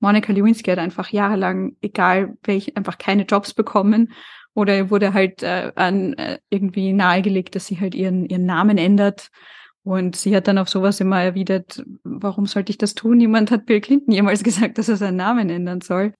[0.00, 4.12] Monika Lewinsky hat einfach jahrelang, egal welche, einfach keine Jobs bekommen
[4.54, 9.28] oder wurde halt äh, an äh, irgendwie nahegelegt, dass sie halt ihren, ihren Namen ändert.
[9.82, 13.18] Und sie hat dann auf sowas immer erwidert, warum sollte ich das tun?
[13.18, 16.12] Niemand hat Bill Clinton jemals gesagt, dass er seinen Namen ändern soll.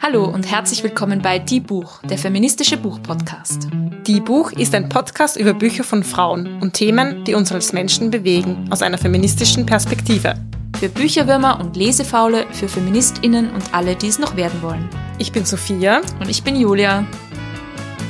[0.00, 3.68] Hallo und herzlich willkommen bei Die Buch, der feministische Buchpodcast.
[4.06, 8.10] Die Buch ist ein Podcast über Bücher von Frauen und Themen, die uns als Menschen
[8.10, 10.36] bewegen, aus einer feministischen Perspektive.
[10.78, 14.86] Für Bücherwürmer und Lesefaule, für FeministInnen und alle, die es noch werden wollen.
[15.18, 16.02] Ich bin Sophia.
[16.20, 17.06] Und ich bin Julia.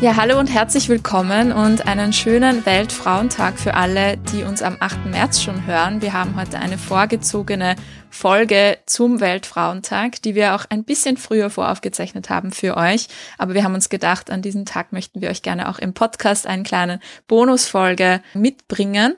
[0.01, 5.07] Ja, hallo und herzlich willkommen und einen schönen Weltfrauentag für alle, die uns am 8.
[5.07, 6.03] März schon hören.
[6.03, 7.77] Wir haben heute eine vorgezogene
[8.11, 13.09] Folge zum Weltfrauentag, die wir auch ein bisschen früher voraufgezeichnet haben für euch.
[13.39, 16.47] Aber wir haben uns gedacht, an diesem Tag möchten wir euch gerne auch im Podcast
[16.47, 19.17] eine kleine Bonusfolge mitbringen.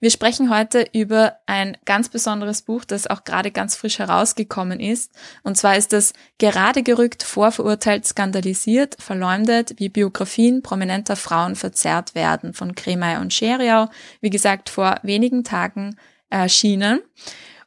[0.00, 5.12] Wir sprechen heute über ein ganz besonderes Buch, das auch gerade ganz frisch herausgekommen ist.
[5.42, 12.52] Und zwar ist es gerade gerückt, vorverurteilt, skandalisiert, verleumdet, wie Biografien prominenter Frauen verzerrt werden
[12.52, 13.88] von Kremeyer und Scheriau.
[14.20, 15.96] Wie gesagt, vor wenigen Tagen
[16.30, 17.00] erschienen.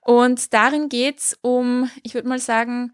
[0.05, 2.93] Und darin geht's um, ich würde mal sagen,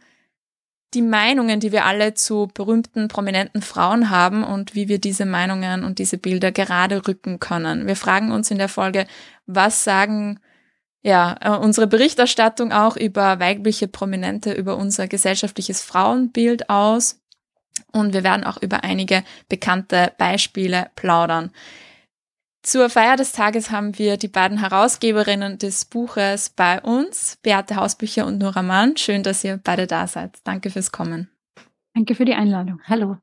[0.93, 5.83] die Meinungen, die wir alle zu berühmten, prominenten Frauen haben und wie wir diese Meinungen
[5.83, 7.85] und diese Bilder gerade rücken können.
[7.85, 9.05] Wir fragen uns in der Folge,
[9.45, 10.39] was sagen
[11.01, 17.21] ja, äh, unsere Berichterstattung auch über weibliche Prominente, über unser gesellschaftliches Frauenbild aus.
[17.91, 21.51] Und wir werden auch über einige bekannte Beispiele plaudern.
[22.61, 28.25] Zur Feier des Tages haben wir die beiden Herausgeberinnen des Buches bei uns, Beate Hausbücher
[28.25, 28.97] und Nora Mann.
[28.97, 30.39] Schön, dass ihr beide da seid.
[30.43, 31.29] Danke fürs Kommen.
[31.93, 32.81] Danke für die Einladung.
[32.85, 33.17] Hallo.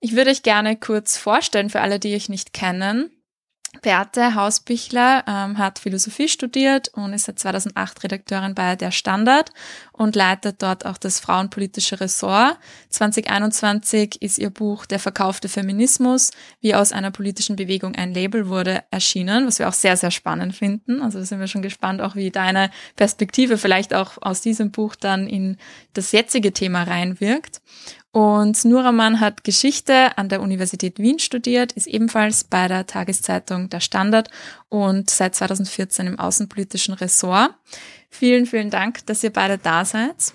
[0.00, 3.10] Ich würde euch gerne kurz vorstellen für alle, die euch nicht kennen.
[3.82, 9.50] Beate Hausbichler ähm, hat Philosophie studiert und ist seit 2008 Redakteurin bei Der Standard
[9.92, 12.58] und leitet dort auch das frauenpolitische Ressort.
[12.88, 18.82] 2021 ist ihr Buch Der verkaufte Feminismus, wie aus einer politischen Bewegung ein Label wurde,
[18.90, 21.00] erschienen, was wir auch sehr, sehr spannend finden.
[21.00, 24.96] Also da sind wir schon gespannt, auch wie deine Perspektive vielleicht auch aus diesem Buch
[24.96, 25.56] dann in
[25.94, 27.62] das jetzige Thema reinwirkt.
[28.12, 33.78] Und Nuraman hat Geschichte an der Universität Wien studiert, ist ebenfalls bei der Tageszeitung Der
[33.78, 34.30] Standard
[34.68, 37.54] und seit 2014 im außenpolitischen Ressort.
[38.08, 40.34] Vielen, vielen Dank, dass ihr beide da seid.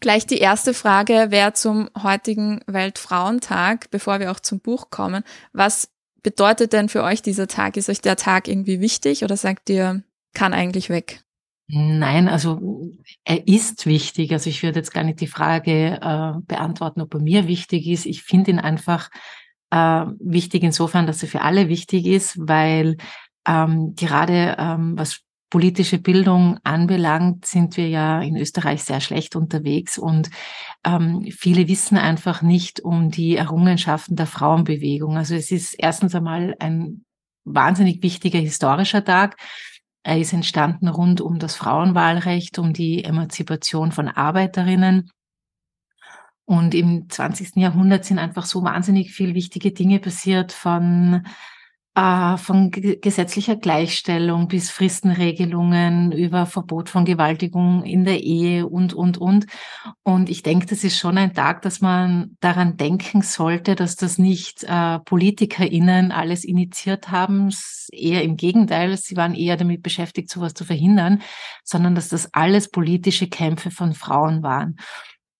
[0.00, 5.22] Gleich die erste Frage wäre zum heutigen Weltfrauentag, bevor wir auch zum Buch kommen.
[5.52, 5.88] Was
[6.22, 7.76] bedeutet denn für euch dieser Tag?
[7.76, 10.02] Ist euch der Tag irgendwie wichtig oder sagt ihr,
[10.34, 11.22] kann eigentlich weg?
[11.66, 12.92] Nein, also
[13.24, 14.32] er ist wichtig.
[14.32, 18.04] Also ich würde jetzt gar nicht die Frage äh, beantworten, ob er mir wichtig ist.
[18.04, 19.08] Ich finde ihn einfach
[19.70, 22.98] äh, wichtig insofern, dass er für alle wichtig ist, weil
[23.46, 29.98] ähm, gerade ähm, was politische Bildung anbelangt, sind wir ja in Österreich sehr schlecht unterwegs
[29.98, 30.28] und
[30.84, 35.16] ähm, viele wissen einfach nicht um die Errungenschaften der Frauenbewegung.
[35.16, 37.04] Also es ist erstens einmal ein
[37.44, 39.36] wahnsinnig wichtiger historischer Tag.
[40.04, 45.10] Er ist entstanden rund um das Frauenwahlrecht, um die Emanzipation von Arbeiterinnen.
[46.44, 47.56] Und im 20.
[47.56, 51.26] Jahrhundert sind einfach so wahnsinnig viel wichtige Dinge passiert von
[51.94, 59.18] äh, von gesetzlicher Gleichstellung bis Fristenregelungen über Verbot von Gewaltigung in der Ehe und, und,
[59.18, 59.46] und.
[60.02, 64.18] Und ich denke, das ist schon ein Tag, dass man daran denken sollte, dass das
[64.18, 67.50] nicht äh, PolitikerInnen alles initiiert haben,
[67.92, 71.22] eher im Gegenteil, sie waren eher damit beschäftigt, sowas zu verhindern,
[71.62, 74.76] sondern dass das alles politische Kämpfe von Frauen waren.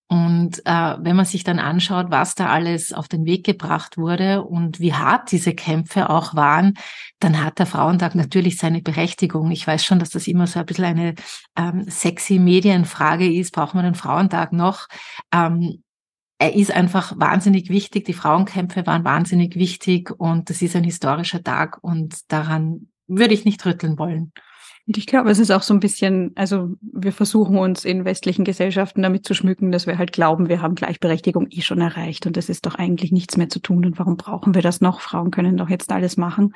[0.07, 4.43] Und äh, wenn man sich dann anschaut, was da alles auf den Weg gebracht wurde
[4.43, 6.75] und wie hart diese Kämpfe auch waren,
[7.21, 9.51] dann hat der Frauentag natürlich seine Berechtigung.
[9.51, 11.15] Ich weiß schon, dass das immer so ein bisschen eine
[11.57, 13.55] ähm, sexy Medienfrage ist.
[13.55, 14.89] Braucht man den Frauentag noch?
[15.33, 15.83] Ähm,
[16.39, 18.05] er ist einfach wahnsinnig wichtig.
[18.05, 23.45] Die Frauenkämpfe waren wahnsinnig wichtig und das ist ein historischer Tag und daran würde ich
[23.45, 24.33] nicht rütteln wollen.
[24.87, 28.45] Und ich glaube, es ist auch so ein bisschen, also wir versuchen uns in westlichen
[28.45, 32.37] Gesellschaften damit zu schmücken, dass wir halt glauben, wir haben Gleichberechtigung eh schon erreicht und
[32.37, 35.01] es ist doch eigentlich nichts mehr zu tun und warum brauchen wir das noch?
[35.01, 36.55] Frauen können doch jetzt alles machen.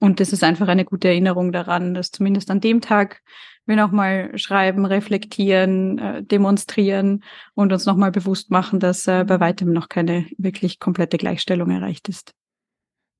[0.00, 3.20] Und das ist einfach eine gute Erinnerung daran, dass zumindest an dem Tag
[3.66, 7.22] wir nochmal schreiben, reflektieren, äh, demonstrieren
[7.54, 12.08] und uns nochmal bewusst machen, dass äh, bei weitem noch keine wirklich komplette Gleichstellung erreicht
[12.08, 12.32] ist.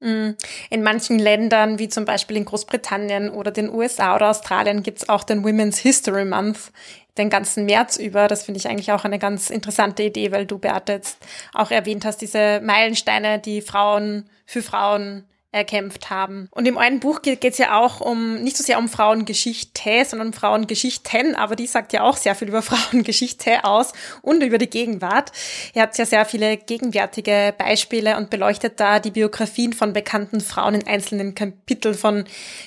[0.00, 0.30] Mm.
[0.70, 5.24] In manchen Ländern, wie zum Beispiel in Großbritannien oder den USA oder Australien, gibt's auch
[5.24, 6.72] den Women's History Month
[7.18, 8.28] den ganzen März über.
[8.28, 11.18] Das finde ich eigentlich auch eine ganz interessante Idee, weil du, Beate, jetzt
[11.52, 16.48] auch erwähnt hast, diese Meilensteine, die Frauen für Frauen erkämpft haben.
[16.50, 20.28] Und im einen Buch geht es ja auch um, nicht so sehr um Frauengeschichte, sondern
[20.28, 24.68] um Frauengeschichten, aber die sagt ja auch sehr viel über Frauengeschichte aus und über die
[24.68, 25.32] Gegenwart.
[25.74, 30.74] Ihr habt ja sehr viele gegenwärtige Beispiele und beleuchtet da die Biografien von bekannten Frauen
[30.74, 32.24] in einzelnen Kapiteln von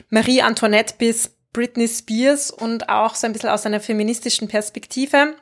[0.09, 5.35] Marie Antoinette bis Britney Spears und auch so ein bisschen aus einer feministischen Perspektive.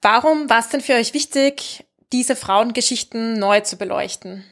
[0.00, 4.44] Warum war es denn für euch wichtig, diese Frauengeschichten neu zu beleuchten?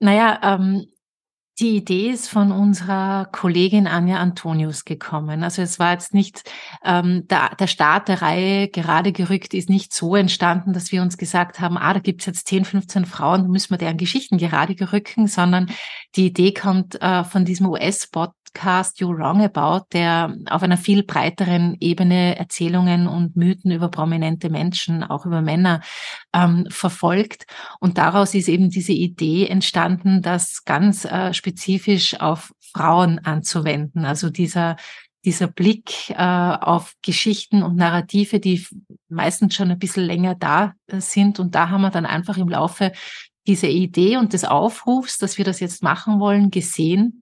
[0.00, 0.88] Naja, ähm,
[1.60, 5.44] die Idee ist von unserer Kollegin Anja Antonius gekommen.
[5.44, 6.50] Also es war jetzt nicht,
[6.82, 11.18] ähm, der, der Start der Reihe gerade gerückt ist nicht so entstanden, dass wir uns
[11.18, 14.74] gesagt haben, ah, da gibt's jetzt 10, 15 Frauen, da müssen wir deren Geschichten gerade
[14.74, 15.70] gerücken, sondern
[16.16, 21.02] die Idee kommt äh, von diesem US-Bot Podcast You Wrong About, der auf einer viel
[21.02, 25.80] breiteren Ebene Erzählungen und Mythen über prominente Menschen, auch über Männer,
[26.32, 27.46] ähm, verfolgt.
[27.80, 34.04] Und daraus ist eben diese Idee entstanden, das ganz äh, spezifisch auf Frauen anzuwenden.
[34.04, 34.76] Also dieser
[35.24, 38.66] dieser Blick äh, auf Geschichten und Narrative, die
[39.08, 41.38] meistens schon ein bisschen länger da äh, sind.
[41.38, 42.90] Und da haben wir dann einfach im Laufe
[43.46, 47.21] dieser Idee und des Aufrufs, dass wir das jetzt machen wollen, gesehen,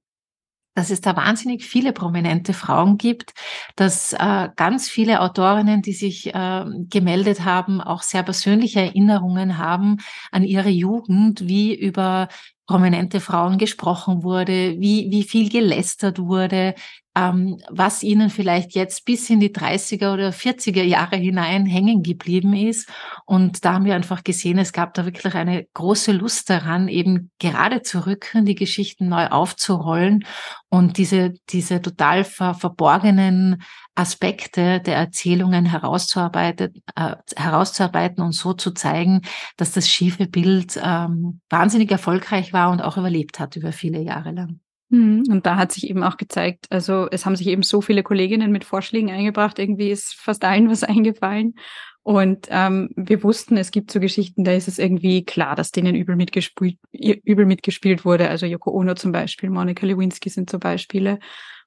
[0.75, 3.33] dass es da wahnsinnig viele prominente Frauen gibt,
[3.77, 9.99] dass äh, ganz viele Autorinnen, die sich äh, gemeldet haben, auch sehr persönliche Erinnerungen haben
[10.31, 12.29] an ihre Jugend, wie über
[12.67, 16.75] prominente Frauen gesprochen wurde, wie, wie viel gelästert wurde,
[17.17, 22.55] ähm, was ihnen vielleicht jetzt bis in die 30er oder 40er Jahre hinein hängen geblieben
[22.55, 22.89] ist.
[23.27, 27.31] Und da haben wir einfach gesehen, es gab da wirklich eine große Lust daran, eben
[27.41, 30.25] gerade zu rücken, die Geschichten neu aufzurollen
[30.69, 33.63] und diese, diese total ver verborgenen
[33.97, 39.23] Aspekte der Erzählungen herauszuarbeiten, äh, herauszuarbeiten und so zu zeigen,
[39.57, 44.31] dass das schiefe Bild ähm, wahnsinnig erfolgreich war und auch überlebt hat über viele Jahre
[44.31, 44.61] lang.
[44.91, 48.03] Hm, und da hat sich eben auch gezeigt, also es haben sich eben so viele
[48.03, 51.55] Kolleginnen mit Vorschlägen eingebracht, irgendwie ist fast allen was eingefallen.
[52.03, 55.95] Und ähm, wir wussten, es gibt so Geschichten, da ist es irgendwie klar, dass denen
[55.95, 58.29] übel mitgespielt, übel mitgespielt wurde.
[58.31, 61.19] Also Yoko Ono zum Beispiel, Monika Lewinsky sind so Beispiele.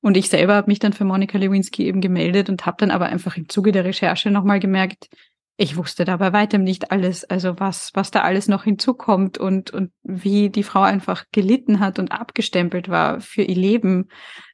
[0.01, 3.05] Und ich selber habe mich dann für Monika Lewinsky eben gemeldet und habe dann aber
[3.05, 5.07] einfach im Zuge der Recherche nochmal gemerkt,
[5.55, 9.69] ich wusste da bei weitem nicht alles, also was, was da alles noch hinzukommt und,
[9.69, 14.09] und wie die Frau einfach gelitten hat und abgestempelt war für ihr Leben.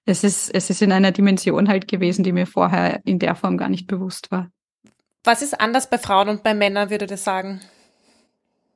[0.05, 3.57] Es ist, es ist in einer Dimension halt gewesen, die mir vorher in der Form
[3.57, 4.51] gar nicht bewusst war.
[5.23, 7.61] Was ist anders bei Frauen und bei Männern, würde ich sagen?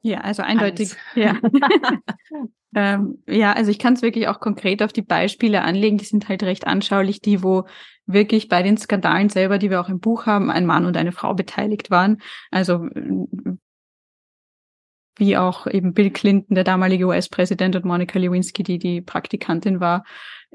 [0.02, 0.96] Ja, also eindeutig.
[1.16, 1.26] Alles.
[1.26, 1.40] Ja.
[2.76, 5.98] ähm, ja, also ich kann es wirklich auch konkret auf die Beispiele anlegen.
[5.98, 7.66] Die sind halt recht anschaulich, die, wo
[8.06, 11.12] wirklich bei den Skandalen selber, die wir auch im Buch haben, ein Mann und eine
[11.12, 12.22] Frau beteiligt waren.
[12.52, 12.88] Also
[15.18, 20.04] wie auch eben Bill Clinton, der damalige US-Präsident und Monica Lewinsky, die die Praktikantin war,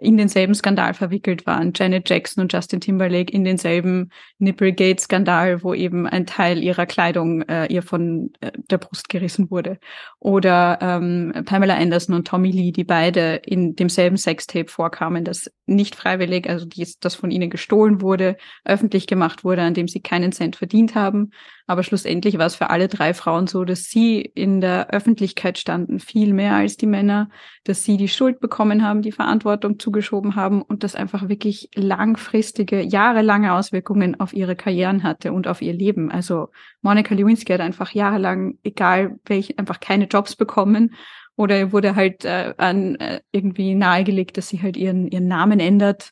[0.00, 1.72] in denselben Skandal verwickelt waren.
[1.74, 7.66] Janet Jackson und Justin Timberlake in denselben Nipplegate-Skandal, wo eben ein Teil ihrer Kleidung äh,
[7.66, 9.78] ihr von äh, der Brust gerissen wurde.
[10.20, 15.96] Oder ähm, Pamela Anderson und Tommy Lee, die beide in demselben Sextape vorkamen, das nicht
[15.96, 20.32] freiwillig, also die, das von ihnen gestohlen wurde, öffentlich gemacht wurde, an dem sie keinen
[20.32, 21.30] Cent verdient haben.
[21.66, 26.00] Aber schlussendlich war es für alle drei Frauen so, dass sie in der Öffentlichkeit standen,
[26.00, 27.28] viel mehr als die Männer,
[27.64, 32.82] dass sie die Schuld bekommen haben, die Verantwortung zugeschoben haben und das einfach wirklich langfristige,
[32.82, 36.10] jahrelange Auswirkungen auf ihre Karrieren hatte und auf ihr Leben.
[36.10, 36.50] Also
[36.82, 40.94] Monika Lewinsky hat einfach jahrelang, egal welche, einfach keine Jobs bekommen
[41.36, 46.10] oder wurde halt äh, an äh, irgendwie nahegelegt, dass sie halt ihren, ihren Namen ändert.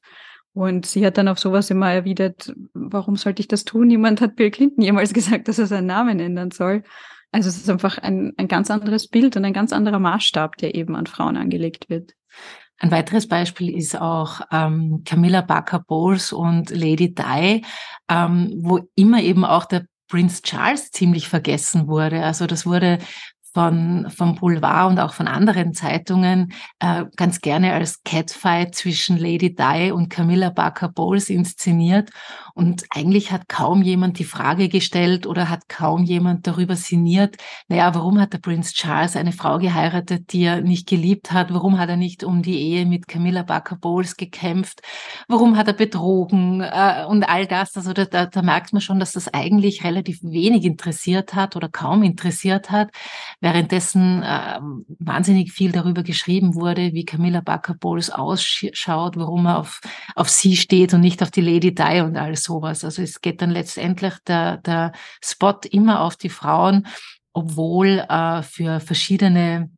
[0.55, 3.89] Und sie hat dann auf sowas immer erwidert, warum sollte ich das tun?
[3.89, 6.83] Niemand hat Bill Clinton jemals gesagt, dass er seinen Namen ändern soll.
[7.31, 10.75] Also es ist einfach ein, ein ganz anderes Bild und ein ganz anderer Maßstab, der
[10.75, 12.15] eben an Frauen angelegt wird.
[12.79, 17.65] Ein weiteres Beispiel ist auch ähm, Camilla Barker Bowles und Lady Di,
[18.09, 22.23] ähm, wo immer eben auch der Prince Charles ziemlich vergessen wurde.
[22.23, 22.99] Also das wurde
[23.57, 29.55] von, vom Boulevard und auch von anderen Zeitungen äh, ganz gerne als Catfight zwischen Lady
[29.55, 32.11] Di und Camilla Barker Bowles inszeniert.
[32.53, 37.37] Und eigentlich hat kaum jemand die Frage gestellt oder hat kaum jemand darüber sinniert,
[37.69, 41.53] naja, warum hat der Prince Charles eine Frau geheiratet, die er nicht geliebt hat?
[41.53, 44.83] Warum hat er nicht um die Ehe mit Camilla Barker Bowles gekämpft?
[45.29, 46.61] Warum hat er betrogen?
[46.61, 47.75] Äh, und all das.
[47.75, 51.71] Also da, da, da merkt man schon, dass das eigentlich relativ wenig interessiert hat oder
[51.71, 52.91] kaum interessiert hat
[53.47, 54.59] währenddessen äh,
[54.99, 59.81] wahnsinnig viel darüber geschrieben wurde, wie Camilla Barker Bowles ausschaut, warum er auf,
[60.17, 62.83] auf sie steht und nicht auf die Lady Di und all sowas.
[62.83, 64.91] Also es geht dann letztendlich der, der
[65.25, 66.89] Spot immer auf die Frauen,
[67.33, 69.71] obwohl äh, für verschiedene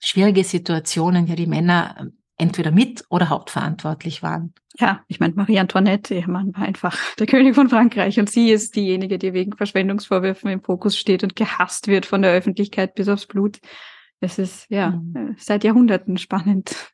[0.00, 4.54] schwierige Situationen ja die Männer entweder mit oder hauptverantwortlich waren.
[4.78, 8.50] Ja, ich meine, Marie Antoinette, ihr Mann war einfach der König von Frankreich und sie
[8.50, 13.08] ist diejenige, die wegen Verschwendungsvorwürfen im Fokus steht und gehasst wird von der Öffentlichkeit bis
[13.08, 13.58] aufs Blut.
[14.20, 15.34] Es ist ja mhm.
[15.38, 16.92] seit Jahrhunderten spannend.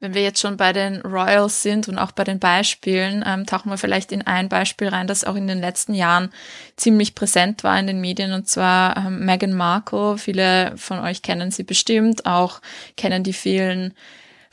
[0.00, 3.70] Wenn wir jetzt schon bei den Royals sind und auch bei den Beispielen, ähm, tauchen
[3.70, 6.30] wir vielleicht in ein Beispiel rein, das auch in den letzten Jahren
[6.76, 10.18] ziemlich präsent war in den Medien, und zwar ähm, Meghan Markle.
[10.18, 12.60] Viele von euch kennen sie bestimmt, auch
[12.96, 13.94] kennen die vielen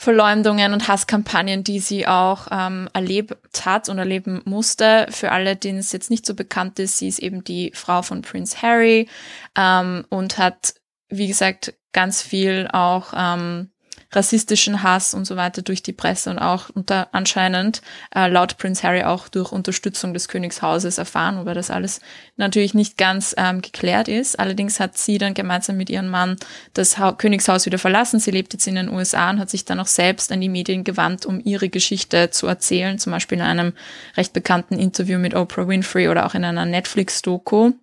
[0.01, 5.05] Verleumdungen und Hasskampagnen, die sie auch ähm, erlebt hat und erleben musste.
[5.11, 8.23] Für alle, denen es jetzt nicht so bekannt ist, sie ist eben die Frau von
[8.23, 9.07] Prince Harry
[9.55, 10.73] ähm, und hat,
[11.09, 13.70] wie gesagt, ganz viel auch ähm,
[14.11, 17.81] rassistischen Hass und so weiter durch die Presse und auch unter anscheinend
[18.13, 22.01] äh, laut Prince Harry auch durch Unterstützung des Königshauses erfahren, wobei das alles
[22.35, 24.39] natürlich nicht ganz ähm, geklärt ist.
[24.39, 26.37] Allerdings hat sie dann gemeinsam mit ihrem Mann
[26.73, 28.19] das ha Königshaus wieder verlassen.
[28.19, 30.83] Sie lebt jetzt in den USA und hat sich dann auch selbst an die Medien
[30.83, 33.73] gewandt, um ihre Geschichte zu erzählen, zum Beispiel in einem
[34.17, 37.73] recht bekannten Interview mit Oprah Winfrey oder auch in einer Netflix-Doku.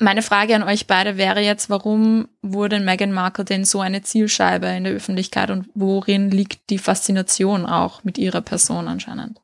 [0.00, 4.66] Meine Frage an euch beide wäre jetzt, warum wurde Meghan Markle denn so eine Zielscheibe
[4.66, 9.40] in der Öffentlichkeit und worin liegt die Faszination auch mit ihrer Person anscheinend?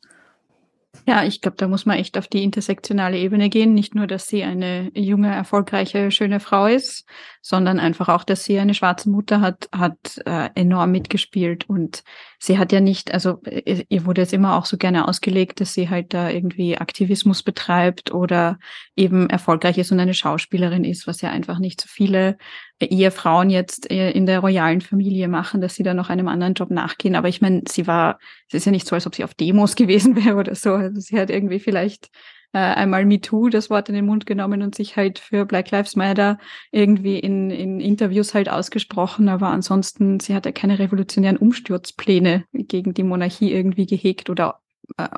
[1.11, 3.75] Ja, ich glaube, da muss man echt auf die intersektionale Ebene gehen.
[3.75, 7.05] Nicht nur, dass sie eine junge, erfolgreiche, schöne Frau ist,
[7.43, 11.69] sondern einfach auch, dass sie eine schwarze Mutter hat, hat äh, enorm mitgespielt.
[11.69, 12.05] Und
[12.39, 15.75] sie hat ja nicht, also äh, ihr wurde es immer auch so gerne ausgelegt, dass
[15.75, 18.61] sie halt da irgendwie Aktivismus betreibt oder
[18.95, 22.39] eben erfolgreich ist und eine Schauspielerin ist, was ja einfach nicht so viele
[22.81, 26.71] Ehefrauen jetzt äh, in der royalen Familie machen, dass sie da noch einem anderen Job
[26.71, 27.15] nachgehen.
[27.15, 28.19] Aber ich meine, sie war,
[28.49, 30.73] es ist ja nicht so, als ob sie auf Demos gewesen wäre oder so.
[30.73, 32.11] Also sie hat irgendwie vielleicht
[32.53, 35.95] äh, einmal MeToo das Wort in den Mund genommen und sich halt für Black Lives
[35.95, 36.39] Matter
[36.73, 39.29] irgendwie in, in Interviews halt ausgesprochen.
[39.29, 44.61] Aber ansonsten, sie hat ja keine revolutionären Umsturzpläne gegen die Monarchie irgendwie gehegt oder
[44.97, 45.09] äh,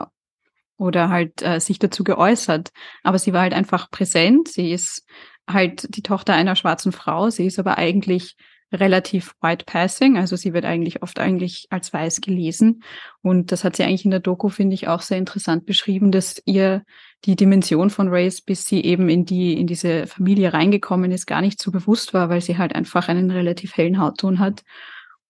[0.82, 2.70] oder halt äh, sich dazu geäußert.
[3.04, 4.48] Aber sie war halt einfach präsent.
[4.48, 5.06] Sie ist
[5.48, 7.30] halt die Tochter einer schwarzen Frau.
[7.30, 8.36] Sie ist aber eigentlich
[8.72, 12.82] relativ white passing, also sie wird eigentlich oft eigentlich als weiß gelesen.
[13.20, 16.40] Und das hat sie eigentlich in der Doku, finde ich, auch sehr interessant beschrieben, dass
[16.46, 16.82] ihr
[17.24, 21.40] die Dimension von Race, bis sie eben in die, in diese Familie reingekommen ist, gar
[21.40, 24.62] nicht so bewusst war, weil sie halt einfach einen relativ hellen Hautton hat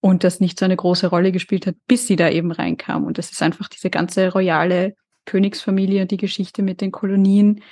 [0.01, 3.05] und das nicht so eine große Rolle gespielt hat, bis sie da eben reinkam.
[3.05, 4.95] Und das ist einfach diese ganze royale
[5.27, 7.63] Königsfamilie und die Geschichte mit den Kolonien,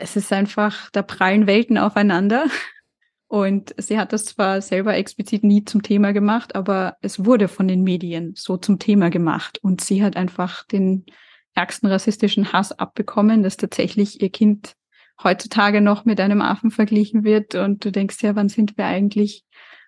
[0.00, 2.46] es ist einfach, da prallen Welten aufeinander.
[3.28, 7.68] Und sie hat das zwar selber explizit nie zum Thema gemacht, aber es wurde von
[7.68, 9.58] den Medien so zum Thema gemacht.
[9.62, 11.04] Und sie hat einfach den
[11.54, 14.74] ärgsten rassistischen Hass abbekommen, dass tatsächlich ihr Kind
[15.22, 17.54] heutzutage noch mit einem Affen verglichen wird.
[17.54, 19.44] Und du denkst ja, wann sind wir eigentlich?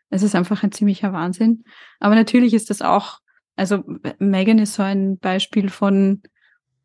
[0.09, 1.65] Es ist einfach ein ziemlicher Wahnsinn.
[1.99, 3.19] Aber natürlich ist das auch,
[3.57, 3.83] also
[4.19, 6.23] Megan ist so ein Beispiel von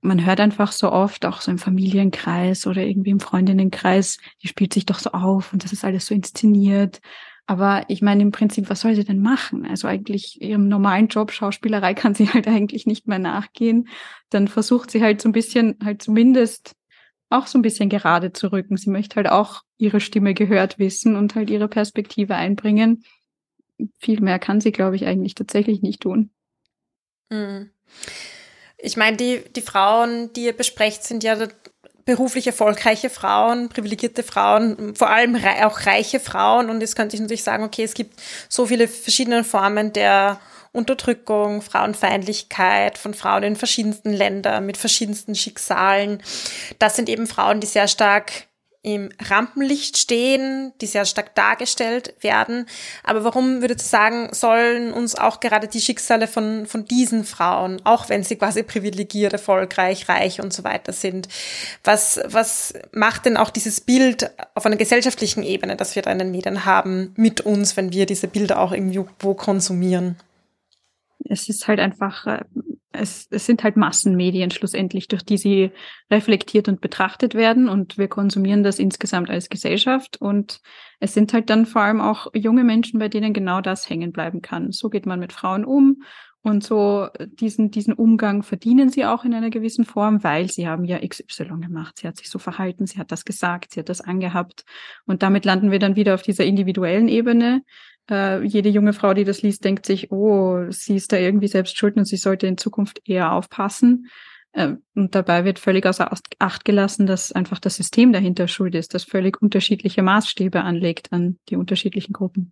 [0.01, 4.73] man hört einfach so oft, auch so im Familienkreis oder irgendwie im Freundinnenkreis, die spielt
[4.73, 7.01] sich doch so auf und das ist alles so inszeniert.
[7.49, 9.65] Aber ich meine, im Prinzip, was soll sie denn machen?
[9.65, 13.87] Also eigentlich ihrem normalen Job, Schauspielerei, kann sie halt eigentlich nicht mehr nachgehen.
[14.29, 16.75] Dann versucht sie halt so ein bisschen, halt zumindest
[17.29, 18.75] auch so ein bisschen gerade zu rücken.
[18.75, 23.03] Sie möchte halt auch ihre Stimme gehört wissen und halt ihre Perspektive einbringen.
[23.97, 26.31] Viel mehr kann sie, glaube ich, eigentlich tatsächlich nicht tun.
[27.29, 27.71] Mhm.
[28.77, 31.35] Ich meine, die, die Frauen, die ihr besprecht, sind ja
[32.05, 36.69] beruflich erfolgreiche Frauen, privilegierte Frauen, vor allem auch reiche Frauen.
[36.69, 40.39] Und jetzt könnte ich natürlich sagen, okay, es gibt so viele verschiedene Formen der
[40.71, 46.23] Unterdrückung, Frauenfeindlichkeit von Frauen in verschiedensten Ländern mit verschiedensten Schicksalen.
[46.79, 48.46] Das sind eben Frauen, die sehr stark
[48.83, 52.67] im Rampenlicht stehen, die sehr stark dargestellt werden.
[53.03, 57.81] Aber warum würdest du sagen, sollen uns auch gerade die Schicksale von, von diesen Frauen,
[57.83, 61.27] auch wenn sie quasi privilegiert, erfolgreich, reich und so weiter sind,
[61.83, 66.19] was, was macht denn auch dieses Bild auf einer gesellschaftlichen Ebene, das wir da in
[66.19, 70.17] den Medien haben, mit uns, wenn wir diese Bilder auch irgendwo konsumieren?
[71.25, 72.43] Es ist halt einfach äh,
[72.97, 75.71] es, es sind halt Massenmedien schlussendlich, durch die sie
[76.11, 80.61] reflektiert und betrachtet werden und wir konsumieren das insgesamt als Gesellschaft und
[80.99, 84.41] es sind halt dann vor allem auch junge Menschen, bei denen genau das hängen bleiben
[84.41, 84.71] kann.
[84.71, 86.01] So geht man mit Frauen um
[86.41, 90.85] und so diesen, diesen Umgang verdienen sie auch in einer gewissen Form, weil sie haben
[90.85, 91.99] ja XY gemacht.
[91.99, 94.63] Sie hat sich so verhalten, sie hat das gesagt, sie hat das angehabt.
[95.05, 97.63] Und damit landen wir dann wieder auf dieser individuellen Ebene,
[98.09, 101.77] äh, jede junge Frau, die das liest, denkt sich, oh, sie ist da irgendwie selbst
[101.77, 104.07] schuld und sie sollte in Zukunft eher aufpassen.
[104.53, 108.93] Äh, und dabei wird völlig außer Acht gelassen, dass einfach das System dahinter schuld ist,
[108.93, 112.51] das völlig unterschiedliche Maßstäbe anlegt an die unterschiedlichen Gruppen.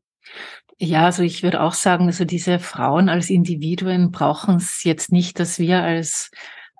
[0.77, 5.39] Ja, also ich würde auch sagen, also diese Frauen als Individuen brauchen es jetzt nicht,
[5.39, 6.31] dass wir als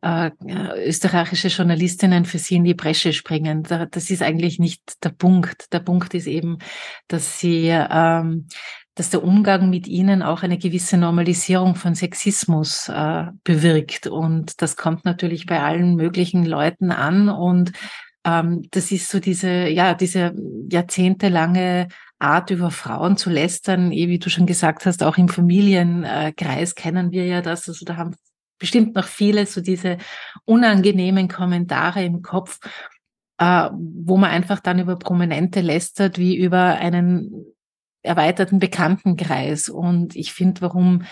[0.06, 0.32] äh,
[0.88, 3.64] österreichische Journalistinnen für sie in die Bresche springen.
[3.64, 5.74] Das ist eigentlich nicht der Punkt.
[5.74, 6.60] Der Punkt ist eben,
[7.08, 8.48] dass sie, ähm,
[8.94, 14.06] dass der Umgang mit ihnen auch eine gewisse Normalisierung von Sexismus äh, bewirkt.
[14.06, 17.28] Und das kommt natürlich bei allen möglichen Leuten an.
[17.28, 17.72] Und
[18.26, 20.36] ähm, das ist so diese, ja, diese
[20.70, 21.88] jahrzehntelange
[22.20, 27.12] Art über Frauen zu lästern, eh, wie du schon gesagt hast, auch im Familienkreis kennen
[27.12, 27.68] wir ja das.
[27.68, 28.16] Also da haben
[28.58, 29.98] bestimmt noch viele so diese
[30.46, 32.60] unangenehmen Kommentare im Kopf,
[33.38, 37.46] äh, wo man einfach dann über Prominente lästert, wie über einen
[38.02, 39.68] erweiterten Bekanntenkreis.
[39.70, 41.04] Und ich finde, warum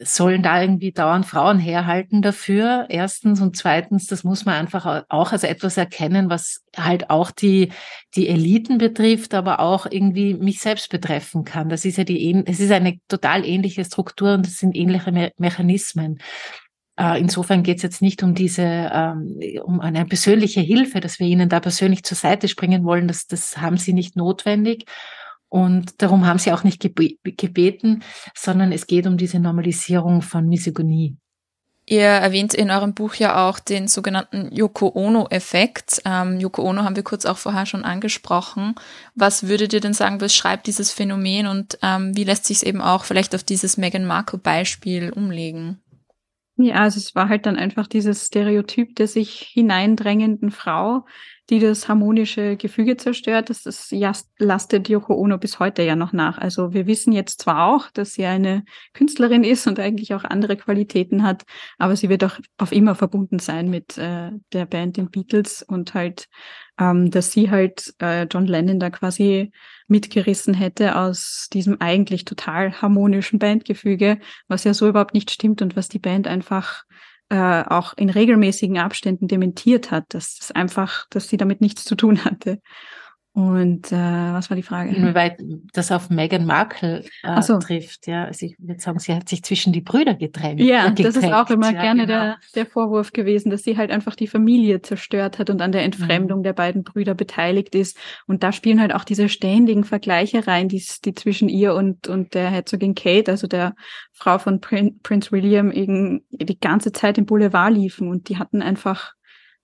[0.00, 2.86] sollen da irgendwie dauernd Frauen herhalten dafür.
[2.88, 7.70] Erstens und zweitens, das muss man einfach auch als etwas erkennen, was halt auch die,
[8.16, 11.68] die Eliten betrifft, aber auch irgendwie mich selbst betreffen kann.
[11.68, 15.30] Das ist ja die, es ist eine total ähnliche Struktur und es sind ähnliche Me
[15.38, 16.18] Mechanismen.
[16.96, 21.26] Äh, insofern geht es jetzt nicht um diese, ähm, um eine persönliche Hilfe, dass wir
[21.26, 23.08] ihnen da persönlich zur Seite springen wollen.
[23.08, 24.86] Das, das haben sie nicht notwendig.
[25.54, 28.02] Und darum haben sie auch nicht gebeten,
[28.34, 31.16] sondern es geht um diese Normalisierung von Misogynie.
[31.86, 36.02] Ihr erwähnt in eurem Buch ja auch den sogenannten Yoko Ono-Effekt.
[36.04, 38.74] Ähm, Yoko Ono haben wir kurz auch vorher schon angesprochen.
[39.14, 42.80] Was würdet ihr denn sagen, beschreibt dieses Phänomen und ähm, wie lässt sich es eben
[42.80, 45.83] auch vielleicht auf dieses Meghan Markle-Beispiel umlegen?
[46.56, 51.04] Ja, also es war halt dann einfach dieses Stereotyp der sich hineindrängenden Frau,
[51.50, 53.50] die das harmonische Gefüge zerstört.
[53.50, 53.90] Das, das
[54.38, 56.38] lastet Yoko Ono bis heute ja noch nach.
[56.38, 60.56] Also wir wissen jetzt zwar auch, dass sie eine Künstlerin ist und eigentlich auch andere
[60.56, 61.42] Qualitäten hat,
[61.78, 65.92] aber sie wird auch auf immer verbunden sein mit äh, der Band den Beatles und
[65.94, 66.28] halt,
[66.78, 69.50] ähm, dass sie halt äh, John Lennon da quasi
[69.86, 75.76] mitgerissen hätte aus diesem eigentlich total harmonischen Bandgefüge, was ja so überhaupt nicht stimmt und
[75.76, 76.84] was die Band einfach
[77.28, 81.94] äh, auch in regelmäßigen Abständen dementiert hat, dass das einfach, dass sie damit nichts zu
[81.94, 82.60] tun hatte.
[83.36, 84.94] Und äh, was war die Frage?
[84.94, 85.42] Inwieweit
[85.72, 87.58] das auf Meghan Markle äh, so.
[87.58, 88.26] trifft, ja.
[88.26, 90.60] Also ich würde sagen, sie hat sich zwischen die Brüder gedrängt.
[90.60, 91.16] Ja, gedrängt.
[91.16, 92.20] das ist auch immer ja, gerne genau.
[92.20, 95.82] der, der Vorwurf gewesen, dass sie halt einfach die Familie zerstört hat und an der
[95.82, 96.42] Entfremdung mhm.
[96.44, 97.98] der beiden Brüder beteiligt ist.
[98.28, 102.34] Und da spielen halt auch diese ständigen Vergleiche rein, die, die zwischen ihr und, und
[102.34, 103.74] der Herzogin Kate, also der
[104.12, 108.06] Frau von Prin Prince William, eben die ganze Zeit im Boulevard liefen.
[108.06, 109.14] Und die hatten einfach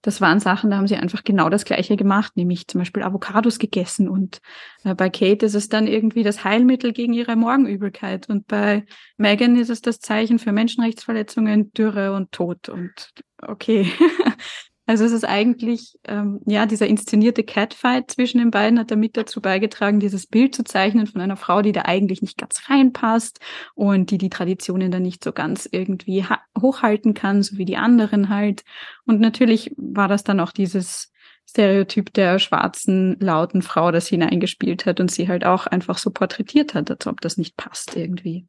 [0.03, 3.59] das waren Sachen, da haben sie einfach genau das Gleiche gemacht, nämlich zum Beispiel Avocados
[3.59, 4.09] gegessen.
[4.09, 4.41] Und
[4.85, 8.29] äh, bei Kate ist es dann irgendwie das Heilmittel gegen ihre Morgenübelkeit.
[8.29, 8.85] Und bei
[9.19, 12.69] Megan ist es das Zeichen für Menschenrechtsverletzungen, Dürre und Tod.
[12.69, 13.11] Und
[13.43, 13.91] okay,
[14.91, 19.41] Also es ist eigentlich, ähm, ja, dieser inszenierte Catfight zwischen den beiden hat damit dazu
[19.41, 23.39] beigetragen, dieses Bild zu zeichnen von einer Frau, die da eigentlich nicht ganz reinpasst
[23.77, 26.25] und die die Traditionen dann nicht so ganz irgendwie
[26.61, 28.65] hochhalten kann, so wie die anderen halt.
[29.07, 31.13] Und natürlich war das dann auch dieses
[31.49, 36.75] Stereotyp der schwarzen, lauten Frau, das hineingespielt hat und sie halt auch einfach so porträtiert
[36.75, 38.49] hat, als ob das nicht passt irgendwie.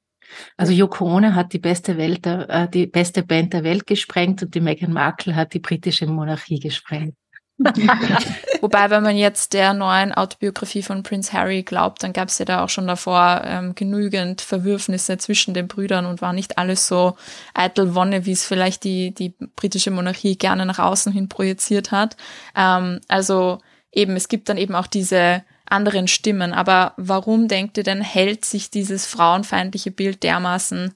[0.58, 4.54] Also Yoko Ono hat die beste Welt, äh, die beste Band der Welt gesprengt und
[4.56, 7.16] die Meghan Markle hat die britische Monarchie gesprengt.
[8.62, 12.46] Wobei, wenn man jetzt der neuen Autobiografie von Prince Harry glaubt, dann gab es ja
[12.46, 17.16] da auch schon davor ähm, genügend Verwürfnisse zwischen den Brüdern und war nicht alles so
[17.54, 22.18] eitel Wonne, wie es vielleicht die, die britische Monarchie gerne nach außen hin projiziert hat.
[22.56, 23.60] Ähm, also
[23.92, 26.54] eben, es gibt dann eben auch diese anderen Stimmen.
[26.54, 30.94] Aber warum denkt ihr denn, hält sich dieses frauenfeindliche Bild dermaßen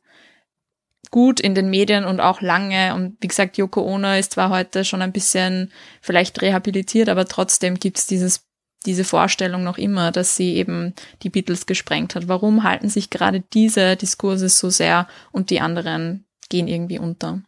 [1.11, 2.93] gut in den Medien und auch lange?
[2.93, 7.79] Und wie gesagt, Yoko Ono ist zwar heute schon ein bisschen vielleicht rehabilitiert, aber trotzdem
[7.79, 8.45] gibt es dieses
[8.85, 12.27] diese Vorstellung noch immer, dass sie eben die Beatles gesprengt hat.
[12.27, 17.41] Warum halten sich gerade diese Diskurse so sehr und die anderen gehen irgendwie unter?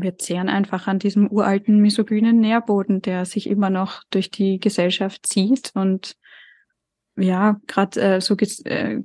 [0.00, 5.26] Wir zehren einfach an diesem uralten misogynen Nährboden, der sich immer noch durch die Gesellschaft
[5.26, 5.72] zieht.
[5.74, 6.16] Und
[7.16, 9.00] ja, gerade äh, so äh,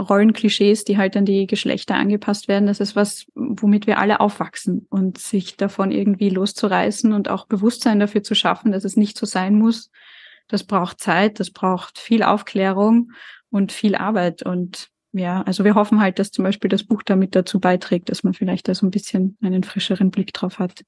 [0.00, 4.86] Rollenklischees, die halt an die Geschlechter angepasst werden, das ist was, womit wir alle aufwachsen.
[4.90, 9.26] Und sich davon irgendwie loszureißen und auch Bewusstsein dafür zu schaffen, dass es nicht so
[9.26, 9.90] sein muss.
[10.48, 13.12] Das braucht Zeit, das braucht viel Aufklärung
[13.50, 14.42] und viel Arbeit.
[14.42, 18.24] Und ja, also wir hoffen halt, dass zum Beispiel das Buch damit dazu beiträgt, dass
[18.24, 20.82] man vielleicht da so ein bisschen einen frischeren Blick drauf hat.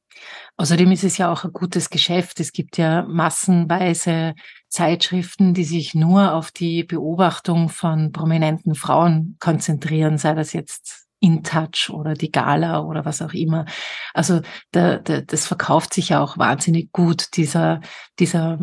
[0.56, 2.40] Außerdem ist es ja auch ein gutes Geschäft.
[2.40, 4.34] Es gibt ja massenweise
[4.68, 11.42] Zeitschriften, die sich nur auf die Beobachtung von prominenten Frauen konzentrieren, sei das jetzt In
[11.42, 13.64] Touch oder die Gala oder was auch immer.
[14.12, 14.40] Also
[14.72, 17.80] da, da, das verkauft sich ja auch wahnsinnig gut, dieser,
[18.18, 18.58] dieser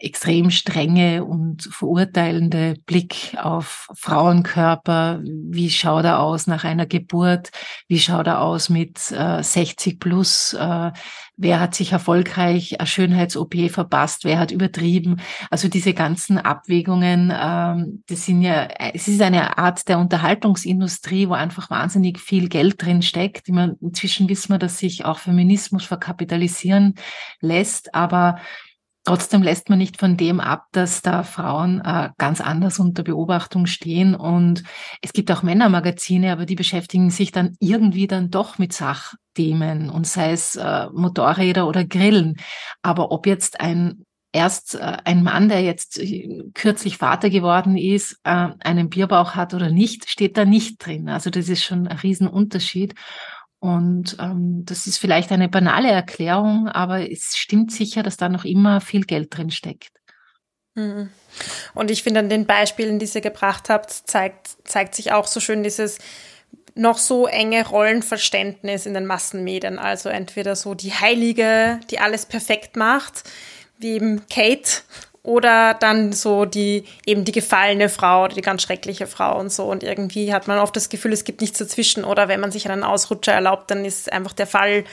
[0.00, 5.20] extrem strenge und verurteilende Blick auf Frauenkörper.
[5.22, 7.50] Wie schaut er aus nach einer Geburt?
[7.88, 10.52] Wie schaut er aus mit äh, 60 plus?
[10.54, 10.90] Äh,
[11.36, 14.24] wer hat sich erfolgreich eine Schönheits-OP verpasst?
[14.24, 15.20] Wer hat übertrieben?
[15.50, 21.34] Also diese ganzen Abwägungen, ähm, das sind ja, es ist eine Art der Unterhaltungsindustrie, wo
[21.34, 23.48] einfach wahnsinnig viel Geld drin steckt.
[23.48, 26.94] Inzwischen wissen wir, dass sich auch Feminismus verkapitalisieren
[27.40, 28.38] lässt, aber
[29.04, 33.66] Trotzdem lässt man nicht von dem ab, dass da Frauen äh, ganz anders unter Beobachtung
[33.66, 34.14] stehen.
[34.14, 34.62] Und
[35.02, 40.06] es gibt auch Männermagazine, aber die beschäftigen sich dann irgendwie dann doch mit Sachthemen und
[40.06, 42.36] sei es äh, Motorräder oder Grillen.
[42.80, 48.18] Aber ob jetzt ein erst äh, ein Mann, der jetzt äh, kürzlich Vater geworden ist,
[48.24, 51.08] äh, einen Bierbauch hat oder nicht, steht da nicht drin.
[51.08, 52.94] Also das ist schon ein Riesenunterschied.
[53.64, 58.44] Und ähm, das ist vielleicht eine banale Erklärung, aber es stimmt sicher, dass da noch
[58.44, 59.88] immer viel Geld drin steckt.
[60.74, 61.08] Mhm.
[61.72, 65.40] Und ich finde, an den Beispielen, die ihr gebracht habt, zeigt, zeigt sich auch so
[65.40, 65.96] schön dieses
[66.74, 69.78] noch so enge Rollenverständnis in den Massenmedien.
[69.78, 73.24] Also entweder so die Heilige, die alles perfekt macht,
[73.78, 74.82] wie eben Kate
[75.24, 79.64] oder dann so die eben die gefallene Frau oder die ganz schreckliche Frau und so.
[79.64, 82.04] Und irgendwie hat man oft das Gefühl, es gibt nichts dazwischen.
[82.04, 84.84] Oder wenn man sich einen Ausrutscher erlaubt, dann ist einfach der Fall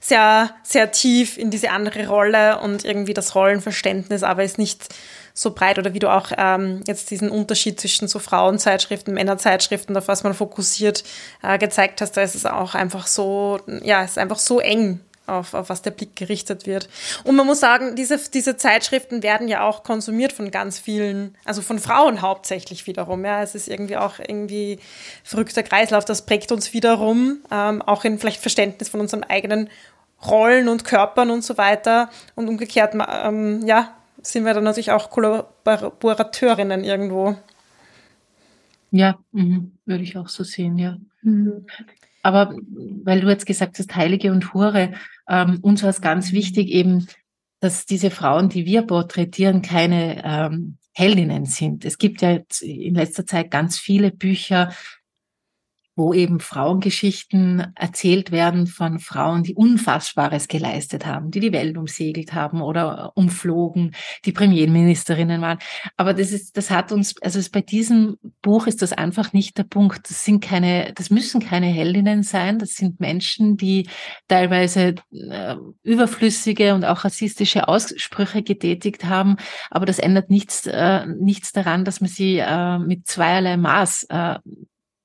[0.00, 4.94] sehr sehr tief in diese andere Rolle und irgendwie das Rollenverständnis aber ist nicht
[5.34, 5.80] so breit.
[5.80, 10.34] Oder wie du auch ähm, jetzt diesen Unterschied zwischen so Frauenzeitschriften, Männerzeitschriften, auf was man
[10.34, 11.02] fokussiert,
[11.42, 15.00] äh, gezeigt hast, da ist es auch einfach so, ja, ist einfach so eng
[15.30, 16.88] auf, auf was der Blick gerichtet wird.
[17.24, 21.62] Und man muss sagen, diese, diese Zeitschriften werden ja auch konsumiert von ganz vielen, also
[21.62, 23.24] von Frauen hauptsächlich wiederum.
[23.24, 24.78] Ja, es ist irgendwie auch irgendwie
[25.24, 26.04] verrückter Kreislauf.
[26.04, 29.70] Das prägt uns wiederum, ähm, auch in vielleicht Verständnis von unseren eigenen
[30.26, 32.10] Rollen und Körpern und so weiter.
[32.34, 37.36] Und umgekehrt, ähm, ja, sind wir dann natürlich auch Kollaborateurinnen irgendwo.
[38.90, 40.96] Ja, mh, würde ich auch so sehen, ja.
[41.22, 41.66] Mhm.
[42.22, 42.54] Aber
[43.04, 44.92] weil du jetzt gesagt hast, Heilige und Hure,
[45.30, 47.06] ähm, uns war es ganz wichtig eben,
[47.60, 51.84] dass diese Frauen, die wir porträtieren, keine ähm, Heldinnen sind.
[51.84, 54.72] Es gibt ja in letzter Zeit ganz viele Bücher,
[56.00, 62.32] wo eben Frauengeschichten erzählt werden von Frauen, die Unfassbares geleistet haben, die die Welt umsegelt
[62.32, 65.58] haben oder umflogen, die Premierministerinnen waren.
[65.98, 69.64] Aber das ist, das hat uns, also bei diesem Buch ist das einfach nicht der
[69.64, 70.08] Punkt.
[70.08, 72.58] Das sind keine, das müssen keine Heldinnen sein.
[72.58, 73.86] Das sind Menschen, die
[74.26, 79.36] teilweise äh, überflüssige und auch rassistische Aussprüche getätigt haben.
[79.70, 84.38] Aber das ändert nichts, äh, nichts daran, dass man sie äh, mit zweierlei Maß äh,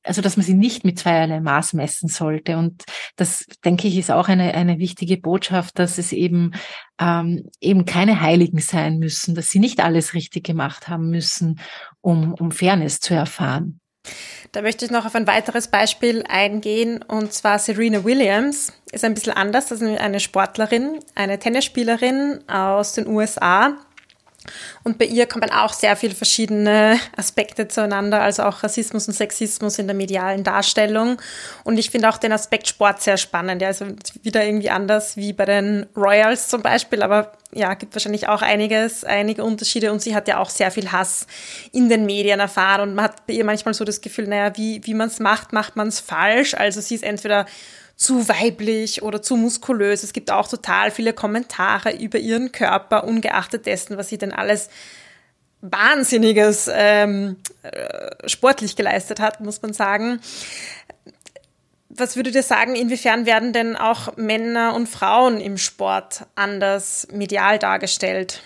[0.06, 2.58] also dass man sie nicht mit zweierlei Maß messen sollte.
[2.58, 2.84] Und
[3.16, 6.54] das, denke ich, ist auch eine, eine wichtige Botschaft, dass es eben,
[7.00, 11.60] ähm, eben keine Heiligen sein müssen, dass sie nicht alles richtig gemacht haben müssen,
[12.02, 13.80] um, um Fairness zu erfahren.
[14.52, 19.14] Da möchte ich noch auf ein weiteres Beispiel eingehen, und zwar Serena Williams ist ein
[19.14, 19.68] bisschen anders.
[19.68, 23.78] Das ist eine Sportlerin, eine Tennisspielerin aus den USA,
[24.84, 29.80] und bei ihr kommen auch sehr viele verschiedene Aspekte zueinander, also auch Rassismus und Sexismus
[29.80, 31.22] in der medialen Darstellung.
[31.64, 33.62] Und ich finde auch den Aspekt Sport sehr spannend.
[33.62, 33.88] Ja, also
[34.24, 39.04] wieder irgendwie anders wie bei den Royals zum Beispiel, aber ja, gibt wahrscheinlich auch einiges,
[39.04, 39.92] einige Unterschiede.
[39.92, 41.26] Und sie hat ja auch sehr viel Hass
[41.72, 42.82] in den Medien erfahren.
[42.82, 45.54] Und man hat bei ihr manchmal so das Gefühl, naja, wie, wie man es macht,
[45.54, 46.54] macht man es falsch.
[46.54, 47.46] Also sie ist entweder
[47.96, 50.04] zu weiblich oder zu muskulös.
[50.04, 54.70] Es gibt auch total viele Kommentare über ihren Körper, ungeachtet dessen, was sie denn alles
[55.62, 60.20] Wahnsinniges ähm, äh, sportlich geleistet hat, muss man sagen.
[61.90, 67.58] Was würdet ihr sagen, inwiefern werden denn auch Männer und Frauen im Sport anders medial
[67.58, 68.42] dargestellt?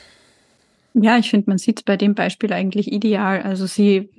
[0.93, 3.41] Ja, ich finde, man sieht bei dem Beispiel eigentlich ideal.
[3.41, 4.09] Also sie,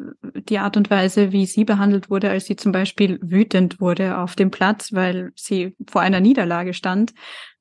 [0.49, 4.37] die Art und Weise, wie sie behandelt wurde, als sie zum Beispiel wütend wurde auf
[4.37, 7.13] dem Platz, weil sie vor einer Niederlage stand,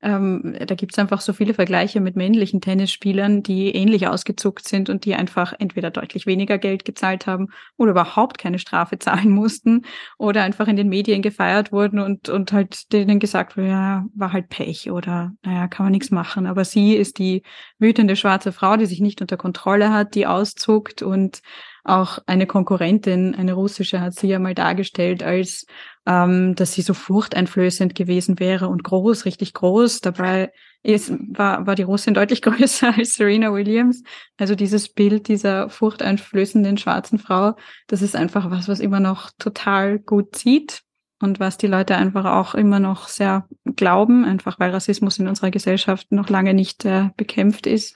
[0.02, 5.04] ähm, da gibt's einfach so viele Vergleiche mit männlichen Tennisspielern, die ähnlich ausgezuckt sind und
[5.04, 9.82] die einfach entweder deutlich weniger Geld gezahlt haben oder überhaupt keine Strafe zahlen mussten
[10.16, 14.32] oder einfach in den Medien gefeiert wurden und, und halt denen gesagt wurde, ja, war
[14.32, 16.46] halt Pech oder naja, kann man nichts machen.
[16.46, 17.42] Aber sie ist die
[17.78, 21.42] wütende schwarze Frau, die sich nicht unter Kontrolle hat, die auszuckt und
[21.84, 25.66] auch eine Konkurrentin, eine russische, hat sie ja mal dargestellt als,
[26.06, 30.00] ähm, dass sie so furchteinflößend gewesen wäre und groß, richtig groß.
[30.00, 34.02] Dabei ist, war, war die Russin deutlich größer als Serena Williams.
[34.38, 39.98] Also dieses Bild dieser furchteinflößenden schwarzen Frau, das ist einfach was, was immer noch total
[39.98, 40.82] gut sieht.
[41.22, 45.50] und was die Leute einfach auch immer noch sehr glauben, einfach weil Rassismus in unserer
[45.50, 47.94] Gesellschaft noch lange nicht äh, bekämpft ist.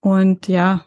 [0.00, 0.84] Und ja,